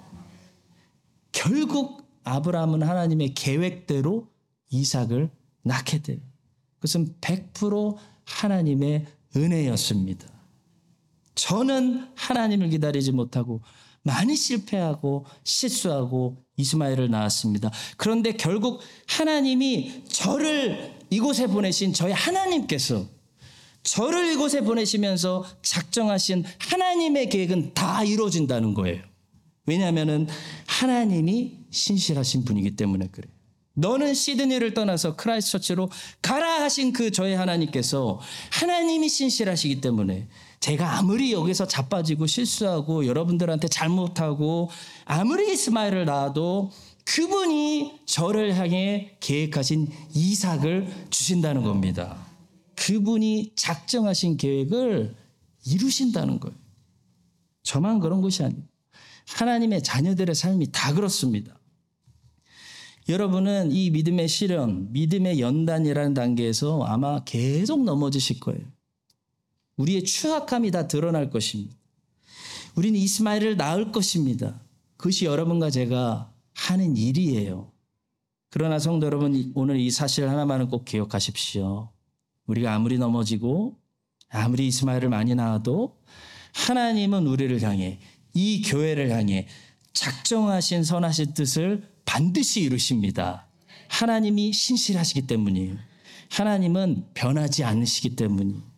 결국 1.32 2.08
아브라함은 2.24 2.84
하나님의 2.84 3.34
계획대로 3.34 4.30
이삭을 4.70 5.30
낳게 5.64 6.02
돼요. 6.02 6.20
그것은 6.76 7.16
100% 7.22 7.98
하나님의 8.26 9.06
은혜였습니다. 9.36 10.28
저는 11.36 12.08
하나님을 12.16 12.70
기다리지 12.70 13.12
못하고 13.12 13.62
많이 14.06 14.36
실패하고 14.36 15.26
실수하고 15.44 16.38
이스마엘을 16.58 17.10
낳았습니다. 17.10 17.72
그런데 17.98 18.34
결국 18.34 18.82
하나님이 19.08 20.04
저를 20.08 20.94
이곳에 21.10 21.48
보내신 21.48 21.92
저희 21.92 22.14
하나님께서 22.14 23.08
저를 23.82 24.32
이곳에 24.32 24.62
보내시면서 24.62 25.46
작정하신 25.64 26.46
하나님의 26.60 27.30
계획은 27.30 27.74
다 27.74 28.04
이루어진다는 28.04 28.76
거예요. 28.76 29.02
왜냐하면 29.66 30.28
하나님이 30.68 31.58
신실하신 31.72 32.46
분이기 32.46 32.76
때문에 32.76 33.08
그래요. 33.08 33.34
너는 33.74 34.14
시드니를 34.14 34.76
떠나서 34.76 35.16
크라이스처치로 35.16 35.90
가라 36.22 36.62
하신 36.62 36.94
그 36.94 37.12
저의 37.12 37.36
하나님께서 37.36 38.20
하나님이 38.52 39.10
신실하시기 39.10 39.82
때문에 39.82 40.28
제가 40.66 40.98
아무리 40.98 41.32
여기서 41.32 41.68
자빠지고 41.68 42.26
실수하고 42.26 43.06
여러분들한테 43.06 43.68
잘못하고 43.68 44.72
아무리 45.06 45.54
이스마엘을 45.54 46.06
낳아도 46.06 46.72
그분이 47.04 48.00
저를 48.08 48.56
향해 48.56 49.16
계획하신 49.20 49.88
이삭을 50.16 50.88
주신다는 51.12 51.62
겁니다. 51.62 52.18
그분이 52.74 53.52
작정하신 53.56 54.38
계획을 54.38 55.16
이루신다는 55.68 56.40
거예요. 56.40 56.58
저만 57.62 58.00
그런 58.00 58.22
것이 58.22 58.44
아니에요. 58.44 58.64
하나님의 59.28 59.84
자녀들의 59.84 60.34
삶이 60.34 60.72
다 60.72 60.96
그렇습니다. 60.96 61.60
여러분은 63.08 63.72
이 63.72 63.92
믿음의 63.92 64.28
실현, 64.28 64.92
믿음의 64.94 65.40
연단이라는 65.40 66.16
단계에서 66.16 66.82
아마 66.86 67.24
계속 67.24 67.84
넘어지실 67.84 68.40
거예요. 68.40 68.75
우리의 69.78 70.04
추악함이 70.04 70.72
다 70.72 70.88
드러날 70.88 71.30
것입니다. 71.30 71.76
우리는 72.76 73.00
이스마엘을 73.00 73.58
낳을 73.58 73.92
것입니다. 73.92 74.62
그것이 74.98 75.26
여러분과 75.26 75.70
제가 75.70 76.32
하는 76.54 76.98
일이에요. 76.98 77.72
그러나 78.50 78.80
성도 78.80 79.06
여러분, 79.06 79.52
오늘 79.56 79.80
이 79.80 79.92
사실 79.92 80.30
하나만은 80.30 80.70
꼭 80.70 80.86
기억하십시오. 80.86 81.90
우리가 82.48 82.74
아무리 82.74 82.98
넘어지고 82.98 83.78
아무리 84.30 84.68
이스마엘을 84.68 85.10
많이 85.10 85.36
낳아도 85.36 85.98
하나님은 86.54 87.28
우리를 87.28 87.62
향해 87.62 88.00
이 88.34 88.62
교회를 88.62 89.12
향해 89.12 89.48
작정하신 89.94 90.84
선하신 90.84 91.34
뜻을 91.34 91.90
반드시 92.06 92.62
이루십니다. 92.62 93.48
하나님이 93.88 94.54
신실하시기 94.54 95.28
때문이에요. 95.28 95.76
하나님은 96.32 97.08
변하지 97.14 97.64
않으시기 97.64 98.16
때문이에요. 98.16 98.75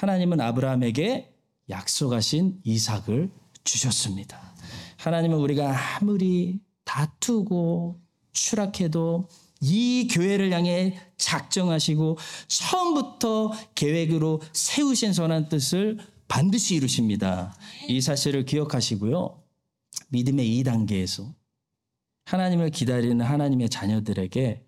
하나님은 0.00 0.40
아브라함에게 0.42 1.32
약속하신 1.70 2.60
이삭을 2.64 3.30
주셨습니다. 3.64 4.54
하나님은 4.98 5.38
우리가 5.38 5.96
아무리 5.96 6.60
다투고 6.84 7.98
추락해도 8.32 9.28
이 9.62 10.06
교회를 10.10 10.52
향해 10.52 10.98
작정하시고 11.16 12.18
처음부터 12.46 13.52
계획으로 13.74 14.42
세우신 14.52 15.14
선한 15.14 15.48
뜻을 15.48 15.98
반드시 16.28 16.74
이루십니다. 16.74 17.56
이 17.88 18.02
사실을 18.02 18.44
기억하시고요. 18.44 19.42
믿음의 20.10 20.62
2단계에서 20.62 21.32
하나님을 22.26 22.70
기다리는 22.70 23.24
하나님의 23.24 23.70
자녀들에게 23.70 24.62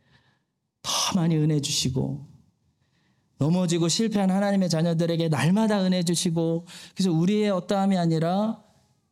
더 0.82 0.90
많이 1.16 1.36
은혜 1.36 1.60
주시고 1.60 2.27
넘어지고 3.38 3.88
실패한 3.88 4.30
하나님의 4.30 4.68
자녀들에게 4.68 5.28
날마다 5.28 5.82
은혜 5.82 6.02
주시고 6.02 6.66
그래서 6.94 7.12
우리의 7.12 7.50
어떠함이 7.50 7.96
아니라 7.96 8.62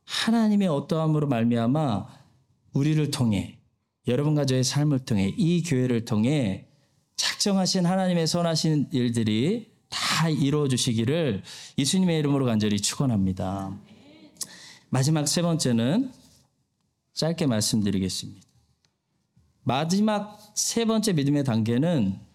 하나님의 0.04 0.68
어떠함으로 0.68 1.28
말미암아 1.28 2.06
우리를 2.72 3.10
통해 3.10 3.58
여러분과 4.06 4.44
저의 4.44 4.62
삶을 4.64 5.00
통해 5.00 5.32
이 5.36 5.62
교회를 5.62 6.04
통해 6.04 6.66
작정하신 7.16 7.86
하나님의 7.86 8.26
선하신 8.26 8.88
일들이 8.92 9.70
다 9.88 10.28
이루어 10.28 10.68
주시기를 10.68 11.42
예수님의 11.78 12.18
이름으로 12.18 12.44
간절히 12.44 12.80
축원합니다. 12.80 13.76
마지막 14.90 15.26
세 15.26 15.42
번째는 15.42 16.12
짧게 17.14 17.46
말씀드리겠습니다. 17.46 18.46
마지막 19.62 20.38
세 20.54 20.84
번째 20.84 21.12
믿음의 21.12 21.44
단계는 21.44 22.25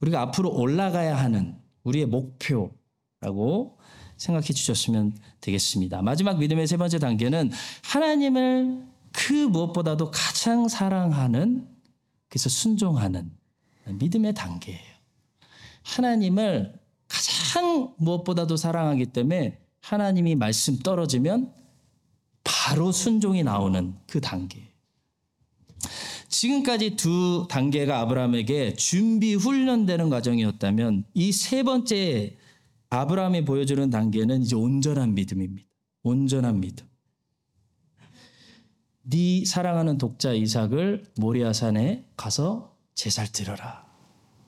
우리가 0.00 0.20
앞으로 0.22 0.50
올라가야 0.52 1.16
하는 1.16 1.56
우리의 1.84 2.06
목표라고 2.06 3.78
생각해 4.16 4.48
주셨으면 4.48 5.16
되겠습니다. 5.40 6.02
마지막 6.02 6.38
믿음의 6.38 6.66
세 6.66 6.76
번째 6.76 6.98
단계는 6.98 7.50
하나님을 7.82 8.86
그 9.12 9.32
무엇보다도 9.32 10.10
가장 10.10 10.68
사랑하는 10.68 11.66
그래서 12.28 12.48
순종하는 12.48 13.30
믿음의 13.86 14.34
단계예요. 14.34 14.90
하나님을 15.82 16.74
가장 17.08 17.94
무엇보다도 17.98 18.56
사랑하기 18.56 19.06
때문에 19.06 19.58
하나님이 19.80 20.36
말씀 20.36 20.78
떨어지면 20.78 21.52
바로 22.44 22.92
순종이 22.92 23.42
나오는 23.42 23.96
그 24.06 24.20
단계. 24.20 24.69
지금까지 26.30 26.96
두 26.96 27.46
단계가 27.50 28.00
아브라함에게 28.00 28.74
준비 28.74 29.34
훈련되는 29.34 30.08
과정이었다면 30.08 31.04
이 31.14 31.32
세 31.32 31.62
번째 31.62 32.36
아브라함이 32.88 33.44
보여주는 33.44 33.88
단계는 33.90 34.42
이제 34.42 34.56
온전한 34.56 35.14
믿음입니다. 35.14 35.68
온전한 36.02 36.60
믿음. 36.60 36.86
네 39.02 39.44
사랑하는 39.44 39.98
독자 39.98 40.32
이삭을 40.32 41.04
모리아 41.16 41.52
산에 41.52 42.04
가서 42.16 42.76
제사를 42.94 43.30
드려라. 43.32 43.86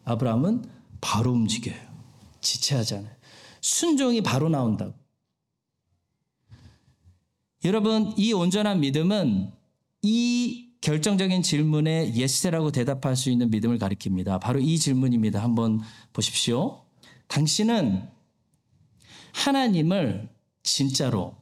아브라함은 0.05 0.65
바로 1.01 1.33
움직여요. 1.33 1.77
지체하지 2.41 2.97
않아요. 2.97 3.15
순종이 3.61 4.23
바로 4.23 4.49
나온다고. 4.49 4.95
여러분, 7.65 8.13
이 8.17 8.33
온전한 8.33 8.81
믿음은 8.81 9.53
이 10.03 10.72
결정적인 10.83 11.43
질문에 11.43 12.13
yes라고 12.15 12.73
대답할 12.73 13.17
수 13.17 13.31
있는 13.31 13.51
믿음을 13.51 13.79
가리킵니다. 13.79 14.41
바로 14.41 14.59
이 14.59 14.79
질문입니다. 14.79 15.43
한번 15.43 15.81
보십시오. 16.13 16.85
당신은 17.29 18.11
하나님을 19.33 20.29
진짜로 20.65 21.37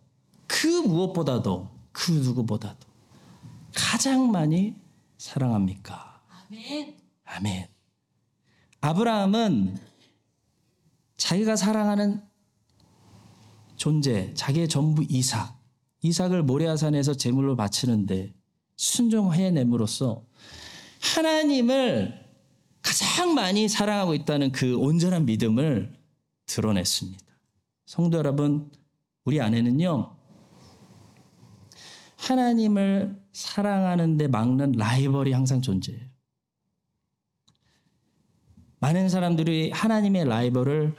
그 0.47 0.67
무엇보다도 0.67 1.69
그 1.91 2.13
누구보다도 2.13 2.87
가장 3.75 4.31
많이 4.31 4.75
사랑합니까? 5.17 6.23
아멘. 6.29 6.97
아멘. 7.25 7.67
아브라함은 8.83 9.79
자기가 11.17 11.57
사랑하는 11.57 12.23
존재, 13.77 14.35
자기의 14.35 14.69
전부 14.69 15.03
이삭, 15.09 15.59
이삭을 16.03 16.43
모레아산에서 16.43 17.15
제물로 17.15 17.57
바치는데 17.57 18.35
순종해냄으로써 18.81 20.25
하나님을 21.03 22.19
가장 22.81 23.35
많이 23.35 23.69
사랑하고 23.69 24.15
있다는 24.15 24.53
그 24.53 24.79
온전한 24.79 25.27
믿음을 25.27 25.95
드러냈습니다. 26.47 27.23
성도 27.85 28.17
여러분, 28.17 28.73
우리 29.25 29.39
안에는요, 29.39 30.17
하나님을 32.17 33.23
사랑하는데 33.33 34.29
막는 34.29 34.73
라이벌이 34.73 35.33
항상 35.33 35.61
존재해요. 35.61 36.09
많은 38.79 39.11
사람들이 39.11 39.73
하나님의 39.73 40.25
라이벌을 40.25 40.95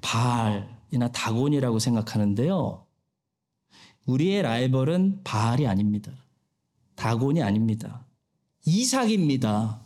바알이나 0.00 1.10
다곤이라고 1.12 1.80
생각하는데요. 1.80 2.86
우리의 4.06 4.42
라이벌은 4.42 5.22
바알이 5.24 5.66
아닙니다. 5.66 6.12
다곤이 7.00 7.42
아닙니다. 7.42 8.04
이삭입니다. 8.66 9.80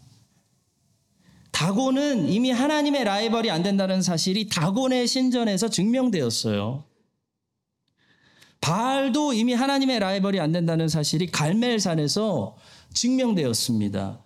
다곤은 1.53 2.29
이미 2.29 2.51
하나님의 2.51 3.05
라이벌이 3.05 3.53
안 3.53 3.63
된다는 3.63 4.03
사실이 4.03 4.49
다곤의 4.49 5.07
신전에서 5.07 5.69
증명되었어요. 5.69 6.83
바알도 8.61 9.33
이미 9.33 9.55
하나님의 9.55 10.01
라이벌이 10.01 10.41
안 10.41 10.51
된다는 10.51 10.89
사실이 10.89 11.31
갈멜산에서 11.31 12.57
증명되었습니다. 12.93 14.21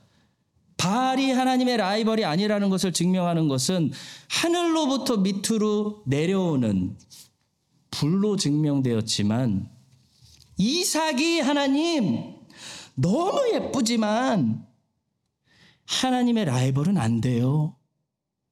바알이 0.78 1.32
하나님의 1.32 1.76
라이벌이 1.76 2.24
아니라는 2.24 2.70
것을 2.70 2.94
증명하는 2.94 3.48
것은 3.48 3.92
하늘로부터 4.30 5.18
밑으로 5.18 6.04
내려오는 6.06 6.96
불로 7.90 8.36
증명되었지만 8.36 9.68
이삭이 10.56 11.40
하나님 11.40 12.37
너무 13.00 13.50
예쁘지만 13.54 14.66
하나님의 15.86 16.46
라이벌은 16.46 16.98
안 16.98 17.20
돼요. 17.20 17.76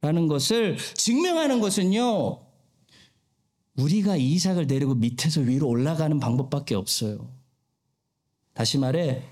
라는 0.00 0.28
것을 0.28 0.76
증명하는 0.94 1.60
것은요. 1.60 2.46
우리가 3.76 4.16
이삭을 4.16 4.66
내리고 4.68 4.94
밑에서 4.94 5.40
위로 5.40 5.68
올라가는 5.68 6.18
방법밖에 6.18 6.74
없어요. 6.74 7.34
다시 8.54 8.78
말해 8.78 9.24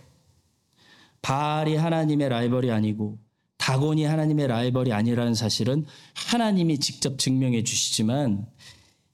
바알이 1.23 1.77
하나님의 1.77 2.29
라이벌이 2.29 2.71
아니고 2.71 3.19
다곤이 3.57 4.05
하나님의 4.05 4.49
라이벌이 4.49 4.93
아니라는 4.93 5.35
사실은 5.35 5.87
하나님이 6.15 6.81
직접 6.81 7.19
증명해 7.19 7.63
주시지만 7.63 8.47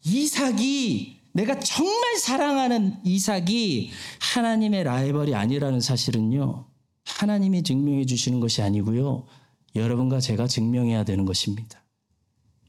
이삭이 0.05 1.20
내가 1.33 1.59
정말 1.61 2.19
사랑하는 2.19 2.97
이삭이 3.05 3.91
하나님의 4.35 4.85
라이벌이 4.85 5.35
아니라는 5.35 5.81
사실은요. 5.81 6.67
하나님이 7.05 7.63
증명해 7.63 8.07
주시는 8.07 8.41
것이 8.41 8.63
아니고요. 8.63 9.27
여러분과 9.75 10.21
제가 10.21 10.47
증명해야 10.47 11.05
되는 11.05 11.25
것입니다. 11.25 11.85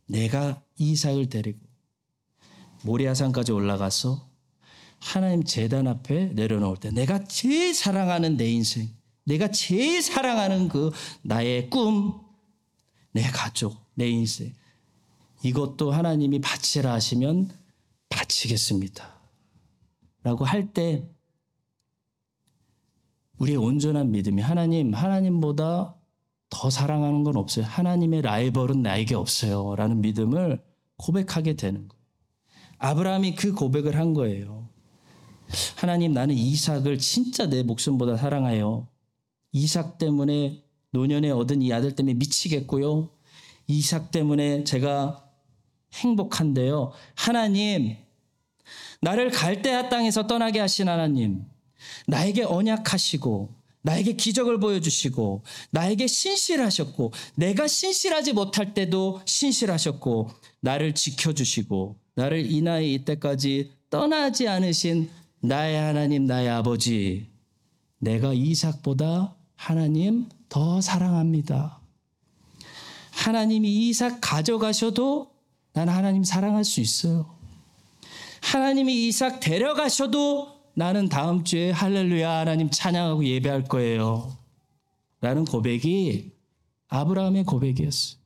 내가 0.07 0.61
이삭을 0.77 1.29
데리고 1.29 1.59
모리아산까지 2.83 3.51
올라가서 3.51 4.29
하나님 4.99 5.43
재단 5.43 5.87
앞에 5.87 6.27
내려놓을 6.33 6.77
때 6.77 6.91
내가 6.91 7.23
제일 7.23 7.73
사랑하는 7.73 8.37
내 8.37 8.49
인생, 8.49 8.89
내가 9.25 9.49
제일 9.49 10.01
사랑하는 10.01 10.67
그 10.67 10.91
나의 11.23 11.69
꿈, 11.69 12.19
내 13.11 13.23
가족, 13.23 13.75
내 13.95 14.07
인생 14.07 14.53
이것도 15.43 15.91
하나님이 15.91 16.39
바치라 16.41 16.93
하시면 16.93 17.49
바치겠습니다. 18.11 19.19
라고 20.23 20.45
할 20.45 20.71
때 20.73 21.09
우리의 23.39 23.57
온전한 23.57 24.11
믿음이 24.11 24.39
하나님, 24.39 24.93
하나님보다 24.93 25.95
더 26.51 26.69
사랑하는 26.69 27.23
건 27.23 27.37
없어요. 27.37 27.65
하나님의 27.65 28.21
라이벌은 28.21 28.83
나에게 28.83 29.15
없어요. 29.15 29.75
라는 29.75 30.01
믿음을 30.01 30.63
고백하게 30.97 31.55
되는 31.55 31.87
거예요. 31.87 32.01
아브라함이 32.77 33.33
그 33.35 33.53
고백을 33.53 33.95
한 33.97 34.13
거예요. 34.13 34.69
하나님, 35.75 36.13
나는 36.13 36.35
이삭을 36.35 36.99
진짜 36.99 37.47
내 37.47 37.63
목숨보다 37.63 38.15
사랑해요. 38.17 38.87
이삭 39.53 39.97
때문에 39.97 40.63
노년에 40.91 41.31
얻은 41.31 41.63
이 41.63 41.73
아들 41.73 41.95
때문에 41.95 42.13
미치겠고요. 42.13 43.09
이삭 43.65 44.11
때문에 44.11 44.65
제가 44.65 45.30
행복한데요. 45.93 46.91
하나님, 47.15 47.95
나를 49.01 49.31
갈대아 49.31 49.89
땅에서 49.89 50.27
떠나게 50.27 50.59
하신 50.59 50.87
하나님, 50.87 51.43
나에게 52.07 52.43
언약하시고, 52.43 53.61
나에게 53.83 54.13
기적을 54.13 54.59
보여주시고, 54.59 55.43
나에게 55.71 56.07
신실하셨고, 56.07 57.11
내가 57.35 57.67
신실하지 57.67 58.33
못할 58.33 58.73
때도 58.73 59.21
신실하셨고, 59.25 60.29
나를 60.59 60.93
지켜주시고, 60.93 61.95
나를 62.15 62.51
이 62.51 62.61
나이 62.61 62.93
이때까지 62.93 63.71
떠나지 63.89 64.47
않으신 64.47 65.09
나의 65.41 65.77
하나님, 65.77 66.25
나의 66.25 66.49
아버지, 66.49 67.27
내가 67.97 68.33
이삭보다 68.33 69.35
하나님 69.55 70.29
더 70.49 70.81
사랑합니다. 70.81 71.79
하나님이 73.11 73.89
이삭 73.89 74.19
가져가셔도 74.21 75.30
나는 75.73 75.93
하나님 75.93 76.23
사랑할 76.23 76.63
수 76.63 76.81
있어요. 76.81 77.37
하나님이 78.41 79.07
이삭 79.07 79.39
데려가셔도 79.39 80.61
나는 80.73 81.09
다음 81.09 81.43
주에 81.43 81.71
할렐루야 81.71 82.39
하나님 82.39 82.69
찬양하고 82.69 83.25
예배할 83.25 83.65
거예요. 83.65 84.35
라는 85.21 85.45
고백이 85.45 86.31
아브라함의 86.87 87.45
고백이었어요. 87.45 88.19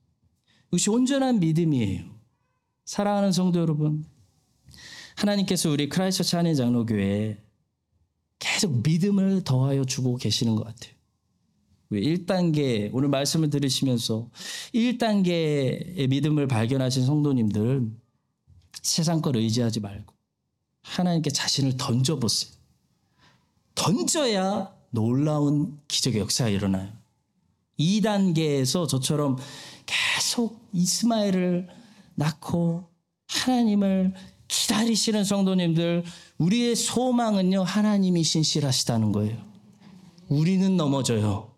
이것이 0.68 0.90
온전한 0.90 1.40
믿음이에요. 1.40 2.04
사랑하는 2.86 3.32
성도 3.32 3.60
여러분, 3.60 4.06
하나님께서 5.16 5.70
우리 5.70 5.90
크라이스처치 5.90 6.36
한인 6.36 6.56
장로교회에 6.56 7.38
계속 8.40 8.82
믿음을 8.84 9.44
더하여 9.44 9.86
주고 9.86 10.18
계시는 10.18 10.56
것 10.56 10.66
같아요. 10.66 10.95
1단계, 11.92 12.90
오늘 12.94 13.10
말씀을 13.10 13.50
들으시면서 13.50 14.30
1단계의 14.74 16.08
믿음을 16.10 16.48
발견하신 16.48 17.06
성도님들, 17.06 17.90
세상 18.82 19.22
걸 19.22 19.38
의지하지 19.38 19.80
말고 19.80 20.14
하나님께 20.82 21.30
자신을 21.30 21.78
던져보세요. 21.78 22.54
던져야 23.76 24.74
놀라운 24.92 25.80
기적의 25.88 26.22
역사가 26.22 26.50
일어나요. 26.50 26.92
2단계에서 27.80 28.88
저처럼 28.88 29.38
계속 29.86 30.60
이스마엘을 30.74 31.68
낳고 32.16 32.88
하나님을 33.28 34.14
기다리시는 34.48 35.24
성도님들, 35.24 36.04
우리의 36.38 36.76
소망은요, 36.76 37.64
하나님이 37.64 38.24
신실하시다는 38.24 39.12
거예요. 39.12 39.38
우리는 40.30 40.78
넘어져요. 40.78 41.55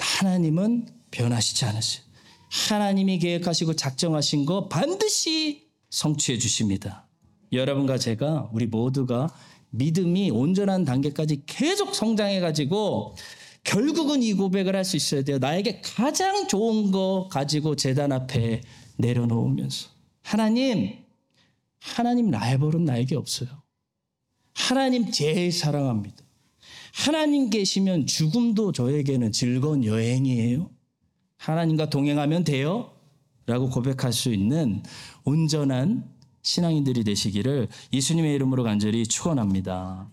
하나님은 0.00 0.88
변하시지 1.10 1.64
않으세요. 1.64 2.04
하나님이 2.50 3.18
계획하시고 3.18 3.76
작정하신 3.76 4.44
거 4.46 4.68
반드시 4.68 5.68
성취해 5.90 6.38
주십니다. 6.38 7.06
여러분과 7.52 7.98
제가 7.98 8.50
우리 8.52 8.66
모두가 8.66 9.28
믿음이 9.70 10.30
온전한 10.30 10.84
단계까지 10.84 11.44
계속 11.46 11.94
성장해 11.94 12.40
가지고 12.40 13.14
결국은 13.62 14.22
이 14.22 14.32
고백을 14.34 14.74
할 14.74 14.84
수 14.84 14.96
있어야 14.96 15.22
돼요. 15.22 15.38
나에게 15.38 15.80
가장 15.82 16.48
좋은 16.48 16.90
거 16.90 17.28
가지고 17.30 17.76
재단 17.76 18.10
앞에 18.12 18.62
내려놓으면서 18.96 19.90
하나님 20.22 21.04
하나님 21.78 22.30
라이벌은 22.30 22.84
나에게 22.84 23.16
없어요. 23.16 23.48
하나님 24.54 25.10
제일 25.10 25.52
사랑합니다. 25.52 26.24
하나님 26.94 27.50
계시면 27.50 28.06
죽음도 28.06 28.72
저에게는 28.72 29.32
즐거운 29.32 29.84
여행이에요. 29.84 30.70
하나님과 31.36 31.90
동행하면 31.90 32.44
돼요. 32.44 32.92
라고 33.46 33.68
고백할 33.68 34.12
수 34.12 34.32
있는 34.32 34.82
온전한 35.24 36.04
신앙인들이 36.42 37.04
되시기를 37.04 37.68
예수님의 37.92 38.34
이름으로 38.34 38.62
간절히 38.62 39.06
축원합니다. 39.06 40.10